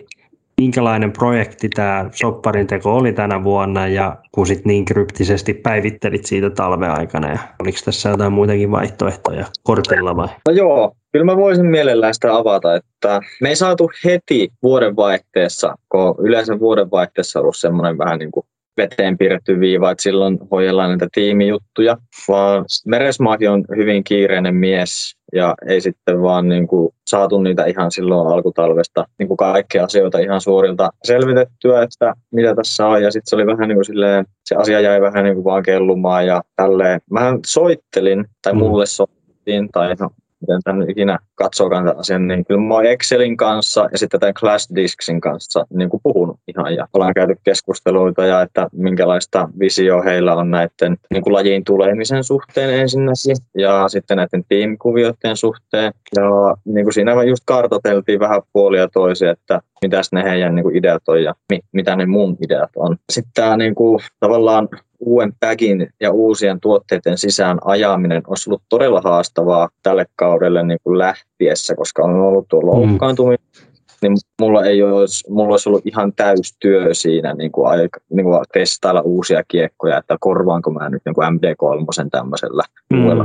[0.58, 6.50] minkälainen projekti tämä sopparin teko oli tänä vuonna ja kun sit niin kryptisesti päivittelit siitä
[6.50, 10.28] talven aikana ja oliko tässä jotain muitakin vaihtoehtoja kortilla vai?
[10.48, 16.14] No joo, kyllä mä voisin mielellään sitä avata, että me ei saatu heti vuodenvaihteessa, kun
[16.18, 18.46] yleensä vuodenvaihteessa on ollut semmoinen vähän niin kuin
[18.78, 21.96] veteen piirretty viiva, että silloin hoidellaan näitä tiimijuttuja,
[22.28, 27.90] vaan Meresmaakin on hyvin kiireinen mies ja ei sitten vaan niin kuin saatu niitä ihan
[27.90, 33.30] silloin alkutalvesta niin kuin kaikkia asioita ihan suorilta selvitettyä, että mitä tässä on ja sitten
[33.30, 36.42] se oli vähän niin kuin silleen, se asia jäi vähän niin kuin vaan kellumaan ja
[36.56, 37.00] tälleen.
[37.10, 38.58] Mä soittelin tai mm.
[38.58, 40.10] mulle soittiin tai no,
[40.40, 44.34] miten tämän ikinä katsookaan tämän asian, niin kyllä mä oon Excelin kanssa ja sitten tämän
[44.34, 46.27] Class Disksin kanssa niin kuin puhunut
[46.58, 51.64] ihan ja ollaan käyty keskusteluita ja että minkälaista visio heillä on näiden niin kuin lajiin
[51.64, 56.22] tulemisen suhteen ensinnäkin ja sitten näiden tiimikuvioiden suhteen ja
[56.64, 61.02] niin kuin siinä just kartoteltiin vähän puolia toisia, että mitäs ne heidän niin kuin ideat
[61.08, 62.96] on ja mi, mitä ne mun ideat on.
[63.12, 64.68] Sitten tämä niin kuin, tavallaan
[65.00, 70.98] uuden päkin ja uusien tuotteiden sisään ajaminen olisi ollut todella haastavaa tälle kaudelle niin kuin
[70.98, 72.66] lähtiessä, koska on ollut tuo mm.
[72.66, 73.38] loukkaantuminen.
[73.60, 73.67] Mm.
[74.02, 78.44] Niin mulla ei olisi, mulla olisi ollut ihan täystyö siinä niin kuin aika, niin kuin
[78.52, 83.04] testailla uusia kiekkoja, että korvaanko mä nyt niin kuin MD3 tämmöisellä mm.
[83.04, 83.24] uudella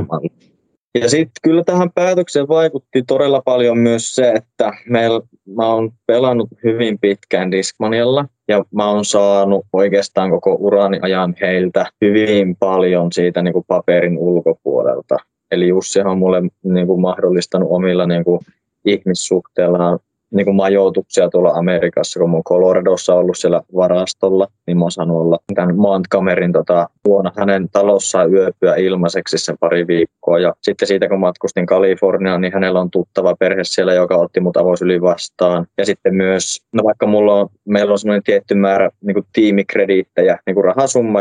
[1.01, 5.21] ja sitten kyllä tähän päätökseen vaikutti todella paljon myös se, että meillä,
[5.55, 11.85] mä oon pelannut hyvin pitkään Discmanialla ja mä oon saanut oikeastaan koko urani ajan heiltä
[12.01, 15.17] hyvin paljon siitä niin kuin paperin ulkopuolelta.
[15.51, 18.39] Eli Jussi on mulle niin kuin mahdollistanut omilla niin kuin
[18.85, 19.99] ihmissuhteillaan
[20.33, 24.91] niin kuin majoituksia tuolla Amerikassa, kun mä oon Coloradossa ollut siellä varastolla, niin mä oon
[24.91, 30.39] saanut olla tämän Montgomeryn tota, vuonna hänen talossaan yöpyä ilmaiseksi sen pari viikkoa.
[30.39, 34.57] Ja sitten siitä, kun matkustin Kaliforniaan, niin hänellä on tuttava perhe siellä, joka otti mut
[34.57, 35.67] avosyli vastaan.
[35.77, 40.39] Ja sitten myös, no vaikka mulla on, meillä on semmoinen tietty määrä niin kuin tiimikrediittejä,
[40.45, 41.19] niin kuin rahasumma,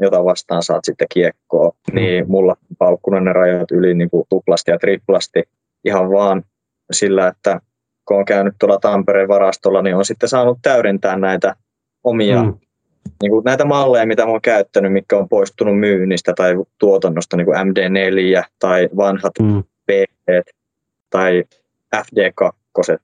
[0.00, 2.30] jota vastaan saat sitten kiekkoa, niin mm.
[2.30, 5.42] mulla paukkunut ne rajat yli niin kuin tuplasti ja triplasti
[5.84, 6.42] ihan vaan
[6.92, 7.60] sillä, että
[8.06, 11.56] kun on käynyt tuolla Tampereen varastolla, niin on sitten saanut täydentää näitä
[12.04, 12.54] omia mm.
[13.22, 17.56] niin kuin näitä malleja, mitä olen käyttänyt, mikä on poistunut myynnistä tai tuotannosta, niin kuin
[17.58, 19.62] MD4 tai vanhat mm.
[19.62, 20.50] PT
[21.10, 21.44] tai
[21.96, 22.96] FD2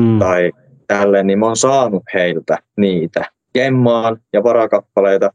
[0.00, 0.18] mm.
[0.18, 0.52] tai
[0.86, 5.30] tälleen, niin mä oon saanut heiltä niitä jemmaan ja varakappaleita,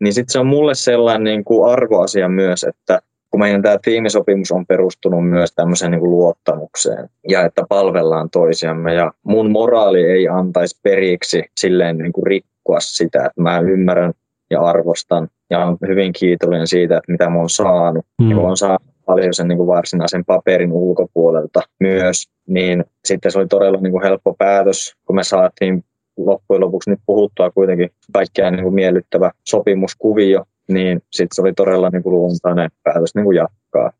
[0.00, 3.00] niin sitten se on mulle sellainen niin kuin arvoasia myös, että
[3.32, 8.94] kun meidän tämä tiimisopimus on perustunut myös tämmöiseen niin kuin luottamukseen ja että palvellaan toisiamme
[8.94, 14.12] ja mun moraali ei antaisi periksi silleen niin kuin rikkoa sitä, että mä ymmärrän
[14.50, 18.06] ja arvostan ja olen hyvin kiitollinen siitä, että mitä mä oon saanut.
[18.22, 18.30] Mm.
[18.30, 23.38] Ja kun on saanut paljon sen niin kuin varsinaisen paperin ulkopuolelta myös, niin sitten se
[23.38, 25.84] oli todella niin kuin helppo päätös, kun me saatiin
[26.16, 31.90] loppujen lopuksi nyt puhuttua kuitenkin kaikkea niin kuin miellyttävä sopimuskuvio, niin sitten se oli todella
[31.90, 33.90] niin kuin luontainen päätös niin kuin jatkaa.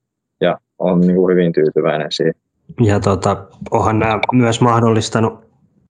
[0.41, 2.35] Ja on niin kuin hyvin tyytyväinen siihen.
[2.81, 5.45] Ja tota, onhan nämä myös mahdollistanut,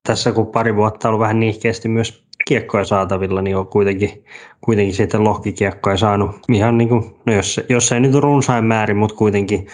[0.07, 4.25] tässä kun pari vuotta ollut vähän niihkeästi myös kiekkoja saatavilla, niin on kuitenkin,
[4.61, 9.17] kuitenkin sitten lohkikiekkoja saanut ihan niin kuin, no jos, jos ei nyt runsain määrin, mutta
[9.17, 9.67] kuitenkin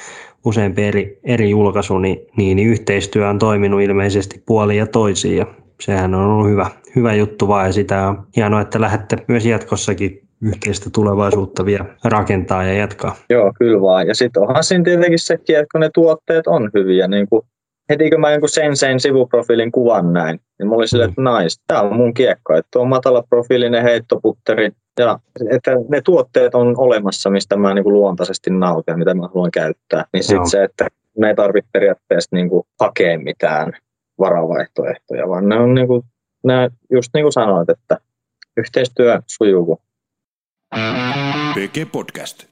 [0.45, 5.47] useampi eri, eri julkaisu, niin, niin, niin yhteistyö on toiminut ilmeisesti puoli ja toisiin ja
[5.81, 10.28] sehän on ollut hyvä, hyvä juttu vaan ja sitä on hienoa, että lähdette myös jatkossakin
[10.43, 13.17] yhteistä tulevaisuutta vielä rakentaa ja jatkaa.
[13.31, 14.07] Joo, kyllä vaan.
[14.07, 17.43] Ja sitten onhan siinä tietenkin sekin, että kun ne tuotteet on hyviä, niin kuin
[17.89, 21.83] heti kun mä jonkun sen sivuprofiilin kuvan näin, niin mulla oli silleen, että nice, tämä
[21.83, 25.19] on mun kiekko, että on matala profiilinen heittoputteri, ja
[25.51, 29.51] että ne tuotteet on olemassa, mistä mä niin kuin luontaisesti nautin ja mitä mä haluan
[29.51, 30.05] käyttää.
[30.13, 33.73] Niin sitten se, että me ei tarvitse periaatteessa niin kuin hakea mitään
[34.19, 36.03] varavaihtoehtoja, vaan ne on niin kuin,
[36.45, 37.99] ne, just niin kuin sanoit, että
[38.57, 39.79] yhteistyö sujuu, kun
[41.55, 42.45] PG Podcast.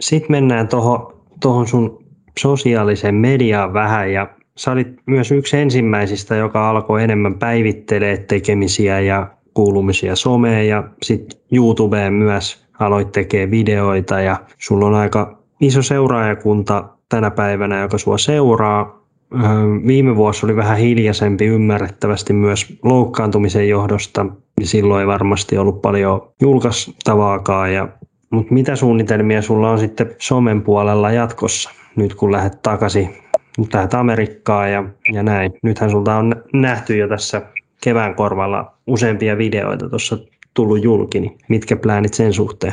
[0.00, 2.04] Sitten mennään tuohon tohon sun
[2.38, 9.26] sosiaaliseen mediaan vähän ja sä olit myös yksi ensimmäisistä, joka alkoi enemmän päivittelee tekemisiä ja
[9.54, 16.88] kuulumisia someen ja sitten YouTubeen myös aloit tekee videoita ja sulla on aika iso seuraajakunta
[17.08, 19.00] tänä päivänä, joka sua seuraa.
[19.34, 19.40] Öö,
[19.86, 24.26] viime vuosi oli vähän hiljaisempi ymmärrettävästi myös loukkaantumisen johdosta
[24.60, 27.74] niin silloin ei varmasti ollut paljon julkaistavaakaan.
[27.74, 27.88] Ja,
[28.30, 33.10] mutta mitä suunnitelmia sulla on sitten somen puolella jatkossa, nyt kun lähdet takaisin,
[33.58, 35.52] nyt lähdet Amerikkaan ja, ja näin.
[35.62, 37.42] Nythän sulta on nähty jo tässä
[37.84, 40.18] kevään korvalla useampia videoita tuossa
[40.54, 42.72] tullut julki, niin mitkä pläänit sen suhteen?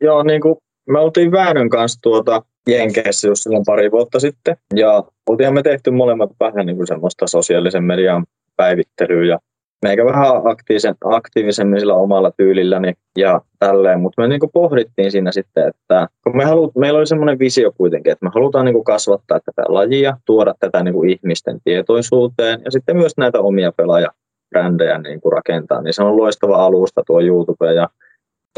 [0.00, 0.56] Joo, niin kuin
[0.90, 5.90] me oltiin Väänön kanssa tuota Jenkeissä just silloin pari vuotta sitten, ja oltiin me tehty
[5.90, 8.24] molemmat vähän niin kuin semmoista sosiaalisen median
[8.56, 9.38] päivittelyä ja
[9.82, 15.68] meikä vähän aktiivisen, aktiivisemmin sillä omalla tyylilläni ja tälleen, mutta me niin pohdittiin siinä sitten,
[15.68, 19.62] että kun me halut, meillä oli semmoinen visio kuitenkin, että me halutaan niin kasvattaa tätä
[19.68, 25.94] lajia, tuoda tätä niin ihmisten tietoisuuteen ja sitten myös näitä omia pelaajabrändejä niin rakentaa, niin
[25.94, 27.88] se on loistava alusta tuo YouTube ja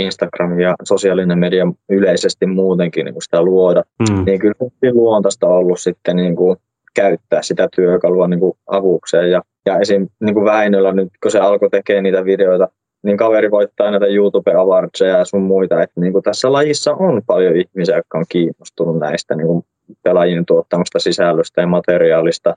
[0.00, 4.24] Instagram ja sosiaalinen media yleisesti muutenkin niin sitä luoda, mm.
[4.24, 6.56] niin kyllä on luontaista ollut sitten niin kuin
[6.94, 9.30] käyttää sitä työkalua niin kuin avukseen.
[9.30, 10.08] Ja, ja esim.
[10.20, 12.68] Niin kuin Väinöllä nyt, kun se alkoi tekemään niitä videoita,
[13.02, 15.82] niin kaveri voittaa näitä YouTube Awardseja ja sun muita.
[15.82, 19.64] Että niin kuin tässä lajissa on paljon ihmisiä, jotka on kiinnostunut näistä niin kuin
[20.02, 22.56] pelaajien tuottamasta sisällöstä ja materiaalista.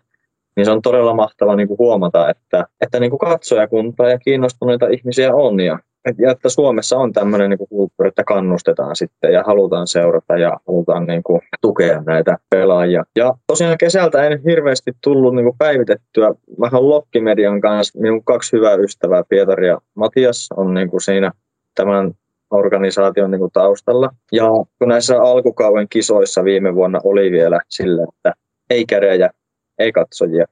[0.56, 4.88] Niin se on todella mahtava niin kuin huomata, että, että niin kuin katsojakuntaa ja kiinnostuneita
[4.88, 5.60] ihmisiä on.
[5.60, 5.80] Ja
[6.18, 11.08] ja että Suomessa on tämmöinen niin kulttuuri, että kannustetaan sitten ja halutaan seurata ja halutaan
[11.08, 13.04] niin kuin, tukea näitä pelaajia.
[13.16, 16.34] Ja tosiaan kesältä en hirveästi tullut niin kuin päivitettyä.
[16.62, 21.32] Vähän Lokkimedian kanssa, minun kaksi hyvää ystävää, Pietari ja Matias, on niin kuin siinä
[21.76, 22.12] tämän
[22.52, 24.10] organisaation niin kuin taustalla.
[24.32, 28.34] Ja kun näissä alkukauden kisoissa viime vuonna oli vielä sille, että
[28.70, 29.30] ei kärejä,
[29.80, 30.46] ei katsojia,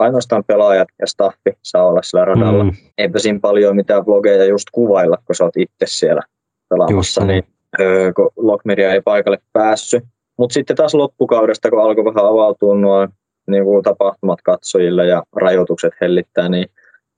[0.00, 2.64] ainoastaan pelaajat ja staffi saa olla sillä radalla.
[2.64, 2.72] Mm.
[2.98, 6.22] Eipä siinä paljon mitään vlogeja just kuvailla, kun sä oot itse siellä
[6.68, 7.42] pelaamassa, niin
[7.80, 10.04] öö, kun Lockmedia ei paikalle päässyt.
[10.38, 13.08] Mutta sitten taas loppukaudesta, kun alkoi vähän avautua nuo
[13.46, 16.66] niin kuin tapahtumat katsojille ja rajoitukset hellittää, niin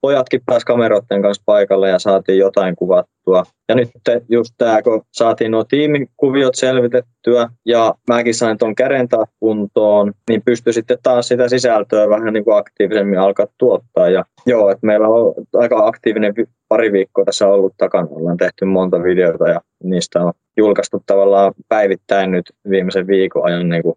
[0.03, 3.45] pojatkin pääsi kameroiden kanssa paikalle ja saatiin jotain kuvattua.
[3.69, 3.89] Ja nyt
[4.29, 9.09] just tämä, kun saatiin nuo tiimikuviot selvitettyä ja mäkin sain tuon käden
[9.41, 14.09] kuntoon, niin pystyi sitten taas sitä sisältöä vähän niin kuin aktiivisemmin alkaa tuottaa.
[14.09, 16.35] Ja joo, että meillä on aika aktiivinen
[16.69, 18.09] pari viikkoa tässä ollut takana.
[18.11, 23.83] Ollaan tehty monta videota ja niistä on julkaistu tavallaan päivittäin nyt viimeisen viikon ajan niin
[23.83, 23.95] kuin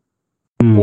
[0.63, 0.75] mm.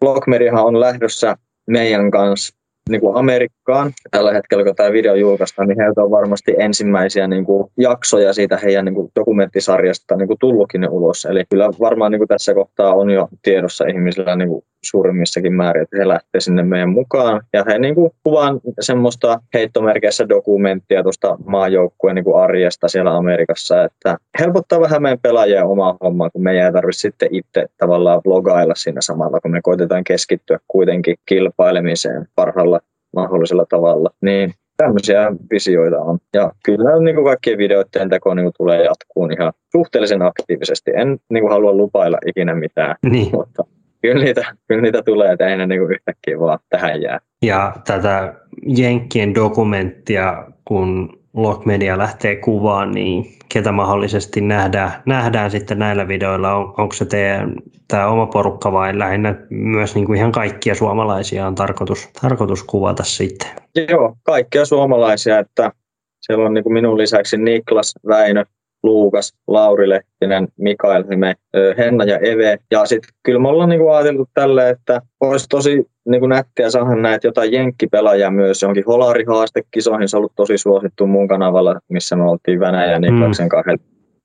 [0.00, 2.56] Blogmediahan on lähdössä meidän kanssa
[2.90, 7.44] niin kuin Amerikkaan tällä hetkellä, kun tämä video julkaistaan, niin heiltä on varmasti ensimmäisiä niin
[7.44, 11.24] kuin, jaksoja siitä heidän niin kuin, dokumenttisarjasta niin kuin, tullutkin ulos.
[11.24, 15.82] Eli kyllä varmaan niin kuin, tässä kohtaa on jo tiedossa ihmisillä niin kuin, suurimmissakin määrin,
[15.82, 17.42] että he lähtee sinne meidän mukaan.
[17.52, 23.84] Ja he niin kuin, kuvaan semmoista heittomerkeissä dokumenttia tuosta maajoukkueen niin kuin, arjesta siellä Amerikassa,
[23.84, 28.74] että helpottaa vähän meidän pelaajien omaa hommaa, kun meidän ei tarvitse sitten itse tavallaan vlogailla
[28.76, 32.80] siinä samalla, kun me koitetaan keskittyä kuitenkin kilpailemiseen parhaalla
[33.16, 34.10] mahdollisella tavalla.
[34.20, 36.18] Niin tämmöisiä visioita on.
[36.34, 40.90] Ja kyllä niin kuin kaikkien videoiden teko niin kuin tulee jatkuun ihan suhteellisen aktiivisesti.
[40.96, 43.30] En niin kuin halua lupailla ikinä mitään, niin.
[43.32, 43.64] mutta
[44.04, 47.20] kyllä niitä, kyllä niitä tulee, että ei ne niin yhtäkkiä vaan tähän jää.
[47.42, 48.34] Ja tätä
[48.66, 56.54] Jenkkien dokumenttia, kun Lockmedia lähtee kuvaan, niin ketä mahdollisesti nähdään, nähdään sitten näillä videoilla?
[56.54, 57.54] On, onko se teidän
[57.88, 63.04] tämä oma porukka vai lähinnä myös niin kuin ihan kaikkia suomalaisia on tarkoitus, tarkoitus kuvata
[63.04, 63.48] sitten?
[63.90, 65.72] Joo, kaikkia suomalaisia, että
[66.20, 68.44] siellä on niin kuin minun lisäksi Niklas, Väinö,
[68.84, 71.34] Luukas, Lauri Lehtinen, Mikael Hyme,
[71.78, 72.58] Henna ja Eve.
[72.70, 77.26] Ja sitten kyllä me ollaan niinku ajateltu tälle, että olisi tosi niinku nättiä saada näitä
[77.26, 80.08] jotain jenkkipelaajia myös johonkin Holari-haastekisoihin.
[80.08, 83.48] Se on ollut tosi suosittu mun kanavalla, missä me oltiin Venäjä ja Niklaksen mm.
[83.48, 83.78] kahden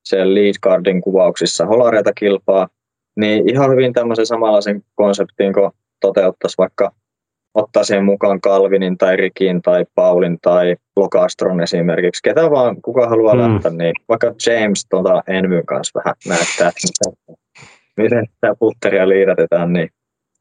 [0.05, 2.67] siellä lead cardin kuvauksissa holareita kilpaa.
[3.15, 6.91] Niin ihan hyvin tämmöisen samanlaisen konseptin, kun toteuttaisi vaikka
[7.53, 12.23] ottaa siihen mukaan Calvinin tai Rikin tai Paulin tai Lokastron esimerkiksi.
[12.23, 13.41] Ketä vaan, kuka haluaa mm.
[13.41, 17.35] lähteä, niin vaikka James tuota Envyn kanssa vähän näyttää, että
[17.97, 19.89] miten tämä putteria liiratetaan, niin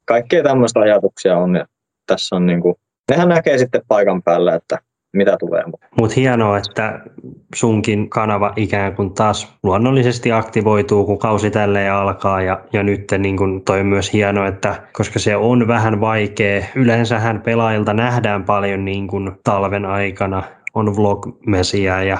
[0.05, 1.65] kaikkea tämmöistä ajatuksia on ja
[2.05, 2.75] tässä on niin kuin,
[3.11, 4.77] nehän näkee sitten paikan päällä, että
[5.13, 5.63] mitä tulee.
[5.99, 6.99] Mutta hienoa, että
[7.55, 13.37] sunkin kanava ikään kuin taas luonnollisesti aktivoituu, kun kausi tälleen alkaa ja, ja nyt niin
[13.37, 19.07] kun toi myös hienoa, että koska se on vähän vaikea, yleensähän pelaajilta nähdään paljon niin
[19.07, 20.43] kuin talven aikana,
[20.73, 22.17] on vlog-mesiä ja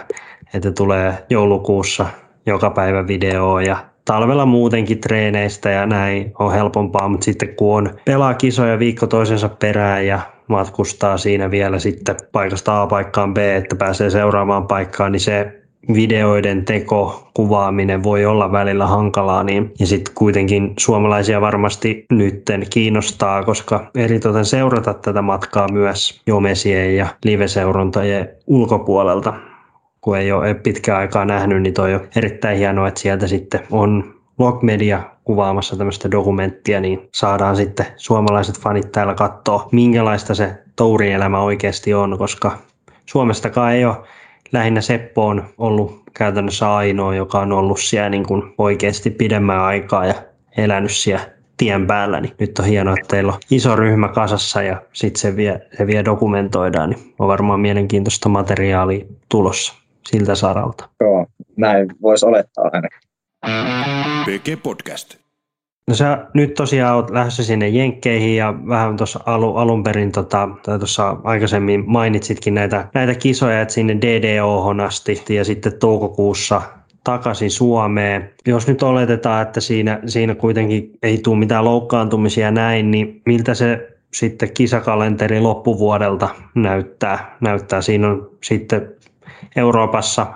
[0.53, 2.05] että tulee joulukuussa
[2.45, 7.89] joka päivä videoa ja talvella muutenkin treeneistä ja näin on helpompaa, mutta sitten kun on
[8.05, 13.75] pelaa kisoja viikko toisensa perään ja matkustaa siinä vielä sitten paikasta A paikkaan B, että
[13.75, 15.59] pääsee seuraavaan paikkaan, niin se
[15.93, 23.43] videoiden teko, kuvaaminen voi olla välillä hankalaa, niin, ja sitten kuitenkin suomalaisia varmasti nytten kiinnostaa,
[23.43, 29.33] koska eritoten seurata tätä matkaa myös jomesien ja live-seurontajien ulkopuolelta.
[30.01, 34.18] Kun ei ole pitkään aikaa nähnyt, niin toi on erittäin hienoa, että sieltä sitten on
[34.61, 41.93] Media kuvaamassa tämmöistä dokumenttia, niin saadaan sitten suomalaiset fanit täällä katsoa, minkälaista se tourielämä oikeasti
[41.93, 42.57] on, koska
[43.05, 43.97] Suomestakaan ei ole
[44.51, 50.05] lähinnä Seppo on ollut käytännössä ainoa, joka on ollut siellä niin kuin oikeasti pidemmän aikaa
[50.05, 50.13] ja
[50.57, 51.25] elänyt siellä
[51.57, 55.35] tien päällä, niin nyt on hienoa, että teillä on iso ryhmä kasassa ja sitten se,
[55.35, 59.73] vie, se dokumentoidaan, niin on varmaan mielenkiintoista materiaalia tulossa
[60.07, 60.89] siltä saralta.
[60.99, 61.25] Joo,
[61.57, 63.98] näin voisi olettaa ainakin.
[64.25, 65.15] PG Podcast.
[65.87, 70.49] No sä nyt tosiaan olet lähdössä sinne Jenkkeihin ja vähän tuossa alu, alun perin tota,
[70.63, 76.61] tuossa aikaisemmin mainitsitkin näitä, näitä kisoja, että sinne DDO asti ja sitten toukokuussa
[77.03, 78.33] takaisin Suomeen.
[78.47, 83.97] Jos nyt oletetaan, että siinä, siinä kuitenkin ei tule mitään loukkaantumisia näin, niin miltä se
[84.13, 87.37] sitten kisakalenteri loppuvuodelta näyttää?
[87.41, 87.81] näyttää.
[87.81, 88.91] Siinä on sitten
[89.55, 90.27] Euroopassa,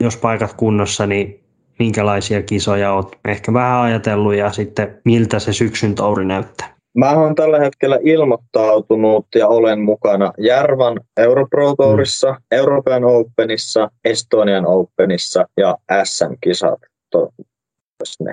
[0.00, 1.43] jos paikat kunnossa, niin
[1.78, 6.74] minkälaisia kisoja olet ehkä vähän ajatellut ja sitten miltä se syksyn touri näyttää?
[6.98, 12.38] Mä oon tällä hetkellä ilmoittautunut ja olen mukana Järvan Europro Tourissa, mm.
[12.50, 16.78] European Openissa, Estonian Openissa ja SM-kisat.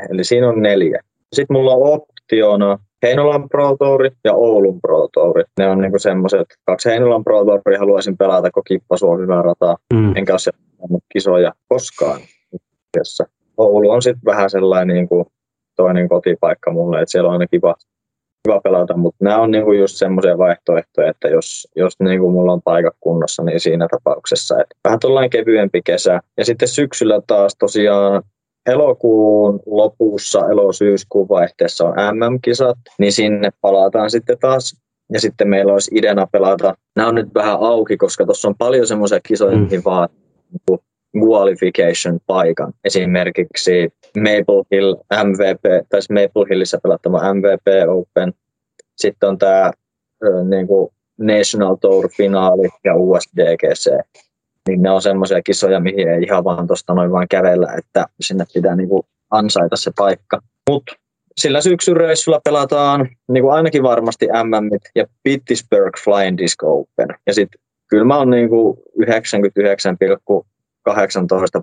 [0.10, 1.00] Eli siinä on neljä.
[1.34, 5.44] Sitten mulla on optiona Heinolan Pro Tour ja Oulun Pro Tour.
[5.60, 9.78] Ne on niinku semmoiset, kaksi Heinolan Pro Touria haluaisin pelata, kun kippasu on hyvä rata.
[9.94, 10.18] Mm.
[10.18, 12.20] Enkä ole kisoja koskaan
[12.98, 13.26] asiassa.
[13.58, 15.26] Oulu on sitten vähän sellainen niin kuin
[15.76, 17.76] toinen kotipaikka mulle, että siellä on aina kiva,
[18.44, 22.34] kiva pelata, mutta nämä on niin kuin just semmoisia vaihtoehtoja, että jos, jos niin kuin
[22.34, 26.20] mulla on paikka kunnossa, niin siinä tapauksessa, että vähän tuollainen kevyempi kesä.
[26.38, 28.24] Ja sitten syksyllä taas tosiaan
[28.66, 34.82] elokuun lopussa, elo-syyskuun vaihteessa on MM-kisat, niin sinne palataan sitten taas
[35.14, 38.88] ja sitten meillä olisi ideana pelata, nämä on nyt vähän auki, koska tuossa on paljon
[38.88, 39.68] semmoisia kisoja, mm.
[39.86, 40.10] vaan
[41.18, 42.74] qualification paikan.
[42.84, 48.34] Esimerkiksi Maple Hill MVP, tai Maple Hillissä pelattava MVP Open.
[48.98, 49.72] Sitten on tämä
[50.50, 53.92] niin kuin National Tour-finaali ja USDGC.
[54.68, 58.46] Niin ne on semmoisia kisoja, mihin ei ihan vaan tuosta noin vaan kävellä, että sinne
[58.54, 60.42] pitää niin kuin ansaita se paikka.
[60.70, 60.94] Mutta
[61.38, 67.08] sillä syksyn reissulla pelataan niin kuin ainakin varmasti MM ja Pittsburgh Flying Disc Open.
[67.28, 68.50] Ja sitten kyllä mä oon niin
[70.90, 70.96] 99,18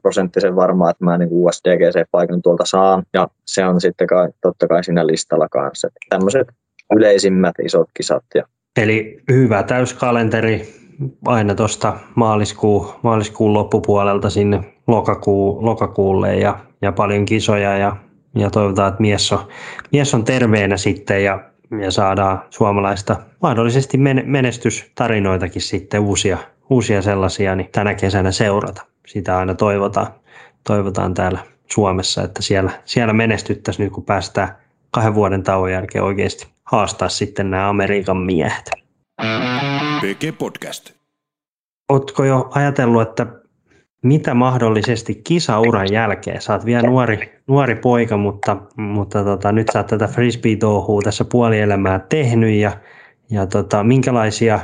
[0.03, 3.03] prosenttisen varma, että mä niin USDGC-paikan tuolta saan.
[3.15, 5.89] Ja se on sitten kai, totta kai siinä listalla kanssa.
[6.09, 6.49] Tämmöiset
[6.97, 8.25] yleisimmät isot kisat.
[8.35, 8.45] Ja
[8.77, 10.75] Eli hyvä täyskalenteri
[11.27, 17.97] aina tuosta maaliskuun, maaliskuun loppupuolelta sinne lokakuu, lokakuulle ja, ja paljon kisoja ja,
[18.35, 19.39] ja toivotaan, että mies on,
[19.93, 21.41] mies on terveenä sitten ja,
[21.83, 26.39] ja saadaan suomalaista mahdollisesti menestystarinoitakin sitten uusia,
[26.71, 28.83] uusia sellaisia niin tänä kesänä seurata.
[29.09, 30.07] Sitä aina toivotaan,
[30.67, 34.57] toivotaan täällä Suomessa, että siellä, siellä menestyttäisiin nyt kun päästään
[34.91, 38.71] kahden vuoden tauon jälkeen oikeasti haastaa sitten nämä Amerikan miehet.
[40.01, 40.91] PG Podcast.
[41.89, 43.27] Oletko jo ajatellut, että
[44.03, 46.43] mitä mahdollisesti kisauran jälkeen?
[46.43, 51.99] Saat vielä nuori, nuori poika, mutta, mutta tota, nyt sä oot tätä frisbee-touhua tässä puolielämää
[52.09, 52.73] tehnyt ja,
[53.31, 54.61] ja tota, minkälaisia,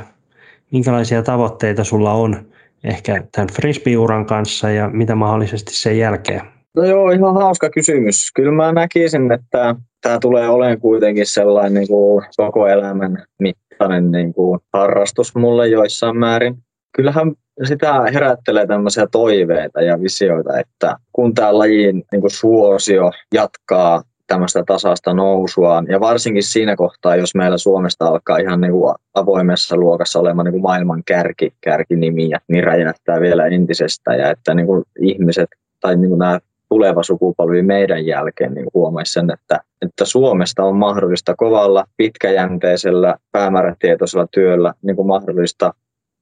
[0.71, 2.54] minkälaisia tavoitteita sulla on
[2.85, 6.41] ehkä tämän frisbee-uran kanssa ja mitä mahdollisesti sen jälkeen?
[6.75, 8.31] No joo, ihan hauska kysymys.
[8.35, 14.33] Kyllä mä näkisin, että tämä tulee olemaan kuitenkin sellainen niin kuin koko elämän mittainen niin
[14.33, 16.57] kuin harrastus mulle joissain määrin.
[16.95, 17.31] Kyllähän
[17.63, 24.63] sitä herättelee tämmöisiä toiveita ja visioita, että kun tämä lajin niin kuin suosio jatkaa tämmöistä
[24.67, 25.85] tasasta nousuaan.
[25.89, 30.53] Ja varsinkin siinä kohtaa, jos meillä Suomesta alkaa ihan niin kuin avoimessa luokassa olemaan niin
[30.53, 34.15] kuin maailman kärki, kärkinimiä, niin räjähtää vielä entisestä.
[34.15, 39.13] Ja että niin kuin ihmiset tai niin kuin nämä tuleva sukupolvi meidän jälkeen niin huomaisi
[39.13, 45.73] sen, että, että Suomesta on mahdollista kovalla, pitkäjänteisellä, päämäärätietoisella työllä niin kuin mahdollista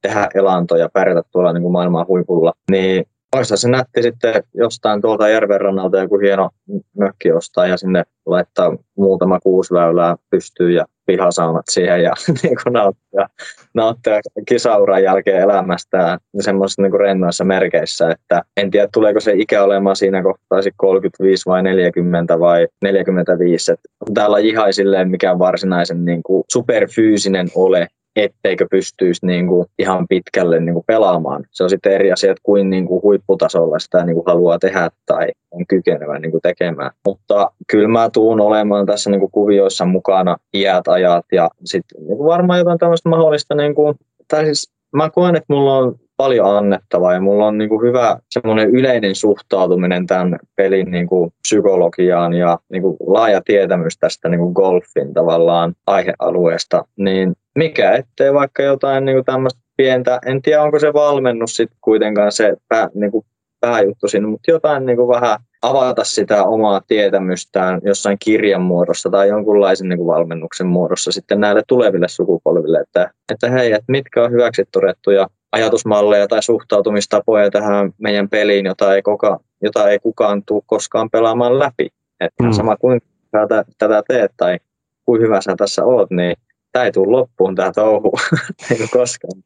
[0.02, 5.28] tehdä elantoja, pärjätä tuolla niin kuin maailman huipulla, niin olisi se nätti sitten jostain tuolta
[5.28, 6.50] järvenrannalta joku hieno
[6.98, 13.28] mökki ostaa ja sinne laittaa muutama kuusväylää pystyyn ja pihasaunat siihen ja niin kuin nauttia,
[13.74, 19.96] nauttia kisauran jälkeen elämästään semmoisissa niin rennoissa merkeissä, että en tiedä tuleeko se ikä olemaan
[19.96, 23.72] siinä kohtaa 35 vai 40 vai 45.
[23.72, 30.08] Että täällä jihai silleen mikään varsinaisen niin kuin superfyysinen ole, etteikö pystyisi niin kuin ihan
[30.08, 31.44] pitkälle niin kuin pelaamaan.
[31.50, 34.90] Se on sitten eri asia, että kuin, niin kuin huipputasolla sitä niin kuin haluaa tehdä
[35.06, 36.90] tai on kykenevä niin kuin tekemään.
[37.06, 42.16] Mutta kyllä mä tuun olemaan tässä niin kuin kuvioissa mukana iät, ajat ja sitten niin
[42.16, 43.94] kuin varmaan jotain tämmöistä mahdollista, niin kuin,
[44.28, 48.18] tai siis mä koen, että mulla on paljon annettavaa ja mulla on niin kuin hyvä
[48.30, 54.40] semmoinen yleinen suhtautuminen tämän pelin niin kuin psykologiaan ja niin kuin laaja tietämys tästä niin
[54.40, 60.62] kuin golfin tavallaan aihealueesta, niin mikä ettei vaikka jotain niin kuin tämmöistä pientä, en tiedä
[60.62, 63.24] onko se valmennus sitten kuitenkaan se pää, niin kuin
[63.60, 69.28] pääjuttu siinä, mutta jotain niin kuin vähän avata sitä omaa tietämystään jossain kirjan muodossa tai
[69.28, 74.32] jonkunlaisen niin kuin valmennuksen muodossa sitten näille tuleville sukupolville, että, että hei, että mitkä on
[74.32, 80.62] hyväksi todettuja ajatusmalleja tai suhtautumistapoja tähän meidän peliin, jota ei, koka, jota ei kukaan tule
[80.66, 81.88] koskaan pelaamaan läpi.
[82.20, 82.52] Että mm.
[82.52, 84.58] sama kuin tätä, tätä teet tai
[85.04, 86.36] kuin hyvä sä tässä oot, niin
[86.72, 88.12] tämä ei tule loppuun tämä touhu,
[88.70, 89.42] ei koskaan.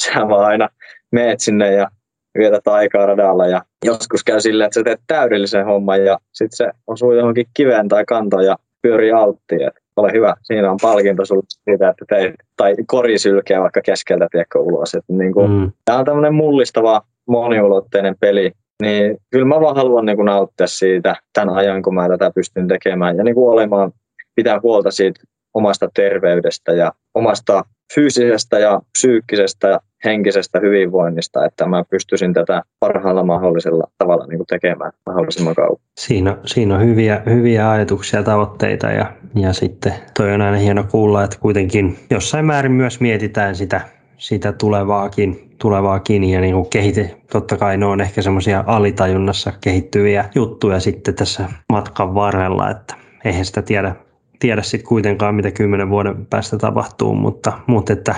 [0.00, 0.68] Sä vaan aina
[1.12, 1.90] meet sinne ja
[2.38, 6.70] vietät aikaa radalla ja joskus käy silleen, että sä teet täydellisen homman ja sitten se
[6.86, 9.70] osuu johonkin kiveen tai kantoon ja pyörii alttiin.
[9.98, 14.60] Ole hyvä, siinä on palkinto sulle siitä, että teit, tai kori sylkeä vaikka keskeltä tiekko
[14.60, 14.94] ulos.
[14.94, 15.72] Että niin kuin, mm.
[15.84, 21.16] Tämä on tämmöinen mullistava, moniulotteinen peli, niin kyllä mä vaan haluan niin kuin nauttia siitä
[21.32, 23.92] tämän ajan, kun mä tätä pystyn tekemään ja niin kuin olemaan,
[24.34, 25.20] pitää huolta siitä
[25.54, 33.24] omasta terveydestä ja omasta fyysisestä ja psyykkisestä ja henkisestä hyvinvoinnista, että mä pystyisin tätä parhaalla
[33.24, 35.80] mahdollisella tavalla niin kuin tekemään mahdollisimman kauan.
[35.98, 40.84] Siinä, siinä on hyviä, hyviä ajatuksia ja tavoitteita ja, ja sitten toi on aina hieno
[40.90, 43.80] kuulla, että kuitenkin jossain määrin myös mietitään sitä,
[44.16, 50.24] sitä tulevaakin, tulevaakin ja niin kuin kehite, totta kai ne on ehkä semmoisia alitajunnassa kehittyviä
[50.34, 52.94] juttuja sitten tässä matkan varrella, että
[53.24, 53.94] eihän sitä tiedä
[54.38, 58.14] tiedä sitten kuitenkaan, mitä kymmenen vuoden päästä tapahtuu, mutta, mutta että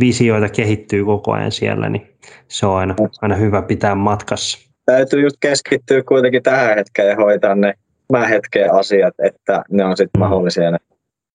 [0.00, 2.06] visioita kehittyy koko ajan siellä, niin
[2.48, 4.70] se on aina, aina hyvä pitää matkassa.
[4.84, 7.74] Täytyy just keskittyä kuitenkin tähän hetkeen ja hoitaa ne
[8.12, 10.24] mä hetken asiat, että ne on sitten mm.
[10.24, 10.78] mahdollisia ne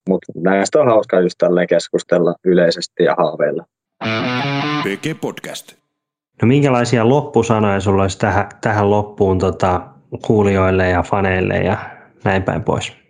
[0.09, 3.65] Mutta näistä on hauska just tälleen keskustella yleisesti ja haaveilla.
[4.83, 5.73] PG Podcast.
[6.41, 9.81] No minkälaisia loppusanoja sulla olisi tähän, tähän loppuun tota,
[10.25, 11.77] kuulijoille ja faneille ja
[12.23, 13.06] näin päin pois?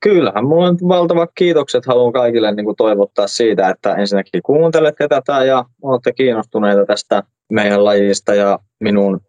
[0.00, 1.86] Kyllähän mulla on valtavat kiitokset.
[1.86, 7.22] Haluan kaikille niin kuin toivottaa siitä, että ensinnäkin kuuntelette tätä ja olette kiinnostuneita tästä
[7.52, 9.20] meidän lajista ja minun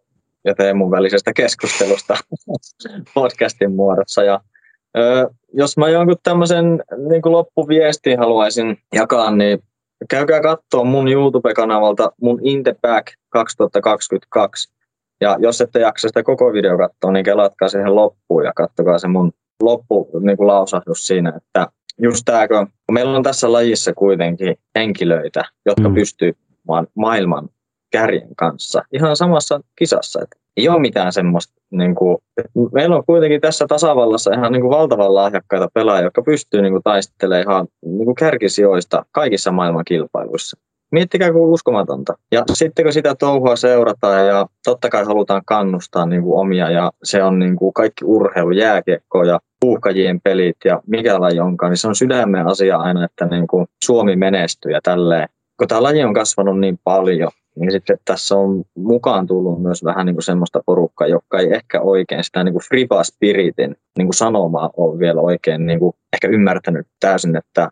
[0.44, 2.16] ja Teemun välisestä keskustelusta
[3.14, 4.22] podcastin muodossa.
[4.22, 4.40] Ja,
[4.96, 9.58] ö, jos mä jonkun tämmöisen niin loppuviestin haluaisin jakaa, niin
[10.10, 14.74] käykää katsoa mun YouTube-kanavalta mun In the Back 2022.
[15.20, 19.08] Ja jos ette jaksa sitä koko video katsoa, niin kelatkaa siihen loppuun ja katsokaa se
[19.08, 19.32] mun
[19.62, 21.68] loppu niin kuin lausahdus siinä, että
[22.02, 25.94] just tämä, kun meillä on tässä lajissa kuitenkin henkilöitä, jotka mm.
[25.94, 26.32] pystyy
[26.94, 27.48] maailman
[27.92, 30.20] kärjen kanssa ihan samassa kisassa.
[30.22, 32.18] Että ei ole mitään semmoista, niin kuin,
[32.72, 36.82] meillä on kuitenkin tässä tasavallassa ihan niin kuin valtavan lahjakkaita pelaajia, jotka pystyy niin kuin,
[36.82, 40.56] taistelemaan ihan niin kuin kärkisijoista kaikissa maailman kilpailuissa.
[40.94, 42.14] Miettikää kuin uskomatonta.
[42.32, 46.92] Ja sitten kun sitä touhua seurataan ja totta kai halutaan kannustaa niin kuin omia ja
[47.02, 51.78] se on niin kuin kaikki urheilu, jääkiekko ja puuhkajien pelit ja mikä laji onkaan, niin
[51.78, 55.28] se on sydämen asia aina, että niin kuin Suomi menestyy ja tälleen.
[55.58, 60.06] Kun tämä laji on kasvanut niin paljon, niin sitten tässä on mukaan tullut myös vähän
[60.06, 64.14] niin kuin semmoista porukkaa, joka ei ehkä oikein sitä niin kuin friva spiritin niin kuin
[64.14, 67.68] sanomaa ole vielä oikein niin kuin ehkä ymmärtänyt täysin, että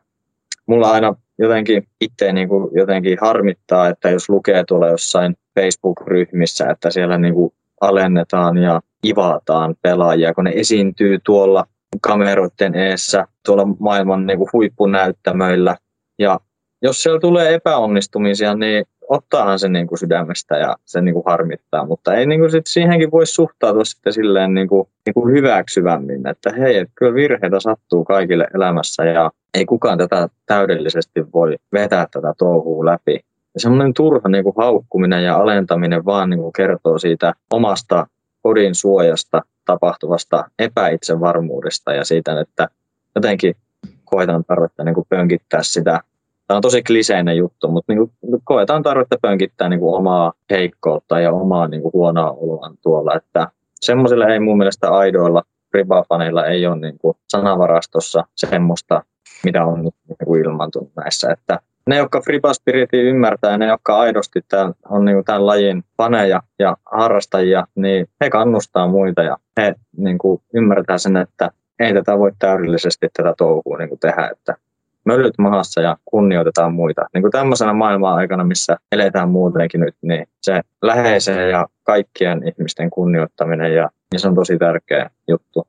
[0.67, 6.91] mulla aina jotenkin itse niin kuin jotenkin harmittaa, että jos lukee tuolla jossain Facebook-ryhmissä, että
[6.91, 11.67] siellä niin kuin alennetaan ja ivataan pelaajia, kun ne esiintyy tuolla
[12.01, 15.77] kameroiden eessä, tuolla maailman niin kuin huippunäyttämöillä.
[16.19, 16.41] Ja
[16.83, 21.87] jos siellä tulee epäonnistumisia, niin ottaahan se niin kuin sydämestä ja se niin kuin harmittaa,
[21.87, 26.27] mutta ei niin kuin sit siihenkin voi suhtautua sitten silleen niin kuin, niin kuin hyväksyvämmin,
[26.27, 32.35] että hei, kyllä virheitä sattuu kaikille elämässä ja ei kukaan tätä täydellisesti voi vetää tätä
[32.39, 33.21] touhua läpi.
[33.55, 38.07] Ja semmoinen turha niin kuin haukkuminen ja alentaminen vaan niin kuin kertoo siitä omasta
[38.43, 42.69] kodin suojasta tapahtuvasta epäitsevarmuudesta ja siitä, että
[43.15, 43.57] jotenkin
[44.05, 46.01] koetaan tarvetta niin kuin pönkittää sitä
[46.47, 51.21] Tämä on tosi kliseinen juttu, mutta niin kuin koetaan tarvetta pönkittää niin kuin omaa heikkoutta
[51.21, 53.15] ja omaa niin kuin huonoa oloaan tuolla.
[53.15, 53.49] Että
[53.81, 55.43] semmoisille ei mun mielestä aidoilla
[55.75, 59.03] ribafaneilla ei ole niin kuin sanavarastossa semmoista,
[59.45, 61.33] mitä on niin kuin ilmantunut näissä.
[61.33, 66.43] Että ne, jotka Friba Spiritin ymmärtää ne, jotka aidosti tämän, on niin tämän lajin faneja
[66.59, 72.19] ja harrastajia, niin he kannustaa muita ja he niin kuin ymmärtää sen, että ei tätä
[72.19, 74.57] voi täydellisesti tätä touhua niin kuin tehdä, että
[75.05, 77.03] möllyt mahassa ja kunnioitetaan muita.
[77.15, 82.91] Niin kuin tämmöisenä maailman aikana, missä eletään muutenkin nyt, niin se läheisen ja kaikkien ihmisten
[82.91, 85.67] kunnioittaminen ja niin se on tosi tärkeä juttu.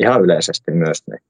[0.00, 1.20] Ihan yleisesti myös, niin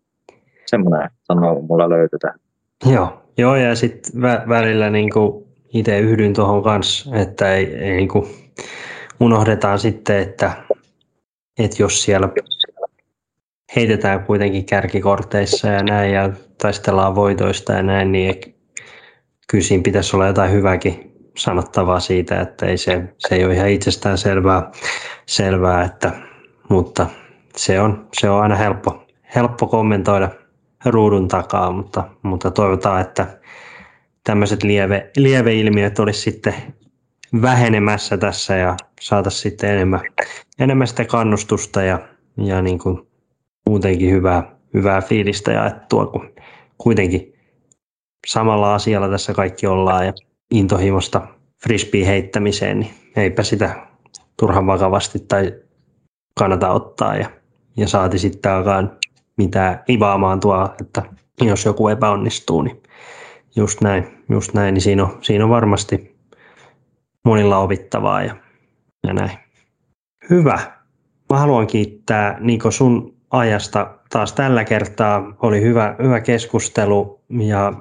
[0.67, 2.39] semmoinen sanoo mulla löytyy tähän.
[2.87, 5.11] Joo, Joo ja sitten vä- välillä niin
[5.75, 8.09] itse yhdyn tuohon kanssa, että ei, ei niin
[9.21, 10.53] unohdetaan sitten, että,
[11.59, 12.29] että jos siellä
[13.77, 18.35] heitetään kuitenkin kärkikorteissa ja näin ja taistellaan voitoista ja näin, niin
[19.49, 23.69] kyllä siinä pitäisi olla jotain hyvääkin sanottavaa siitä, että ei se, se ei ole ihan
[23.69, 24.71] itsestään selvää,
[25.27, 26.13] selvää että,
[26.69, 27.07] mutta
[27.57, 30.29] se on, se on aina helppo, helppo kommentoida
[30.85, 33.27] ruudun takaa, mutta, mutta toivotaan, että
[34.25, 36.55] tämmöiset lieve, lieveilmiöt olisi sitten
[37.43, 40.01] vähenemässä tässä ja saataisiin sitten enemmän,
[40.59, 41.99] enemmän sitä kannustusta ja,
[42.37, 43.07] ja niin kuin
[43.69, 46.31] muutenkin hyvää, hyvää fiilistä jaettua, kun
[46.79, 47.35] kuitenkin
[48.27, 50.13] samalla asialla tässä kaikki ollaan ja
[50.51, 51.29] intohimosta
[51.63, 53.87] frisbee heittämiseen, niin eipä sitä
[54.39, 55.55] turhan vakavasti tai
[56.39, 57.31] kannata ottaa ja,
[57.77, 58.85] ja saati sitten alkaa
[59.37, 61.03] mitään ivaamaan tuo, että
[61.41, 62.83] jos joku epäonnistuu, niin
[63.57, 66.17] just näin, just näin niin siinä on, siinä on varmasti
[67.25, 68.37] monilla opittavaa ja,
[69.07, 69.39] ja näin.
[70.31, 70.59] Hyvä.
[71.31, 75.37] Mä haluan kiittää Niko sun ajasta taas tällä kertaa.
[75.43, 77.73] Oli hyvä, hyvä keskustelu ja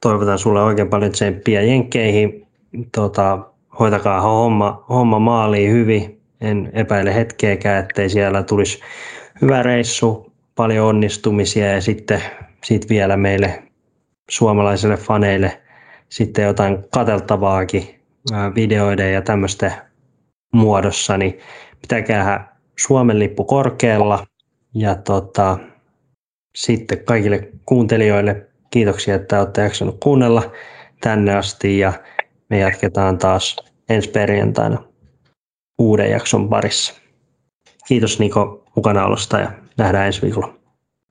[0.00, 2.46] toivotan sulle oikein paljon tsemppiä Jenkkeihin.
[2.94, 3.38] Tota,
[3.78, 6.20] hoitakaa homma, homma maaliin hyvin.
[6.40, 8.80] En epäile hetkeäkään, ettei siellä tulisi
[9.42, 12.22] hyvä reissu, paljon onnistumisia ja sitten
[12.64, 13.62] sit vielä meille
[14.30, 15.62] suomalaisille faneille
[16.08, 18.00] sitten jotain kateltavaakin
[18.54, 19.72] videoiden ja tämmöisten
[20.52, 21.38] muodossa, niin
[21.80, 24.26] pitäkää Suomen lippu korkealla
[24.76, 25.58] ja tota,
[26.56, 30.52] sitten kaikille kuuntelijoille kiitoksia, että olette jaksanut kuunnella
[31.00, 31.92] tänne asti ja
[32.50, 33.56] me jatketaan taas
[33.88, 34.84] ensi perjantaina
[35.78, 36.94] uuden jakson parissa.
[37.88, 40.54] Kiitos Niko mukanaolosta ja nähdään ensi viikolla.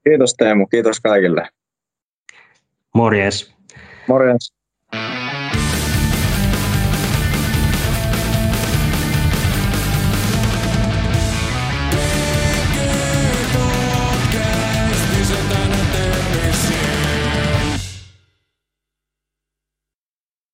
[0.03, 1.47] Kiitos Teemu, kiitos kaikille.
[2.93, 3.53] Morjes.
[4.07, 4.55] Morjens.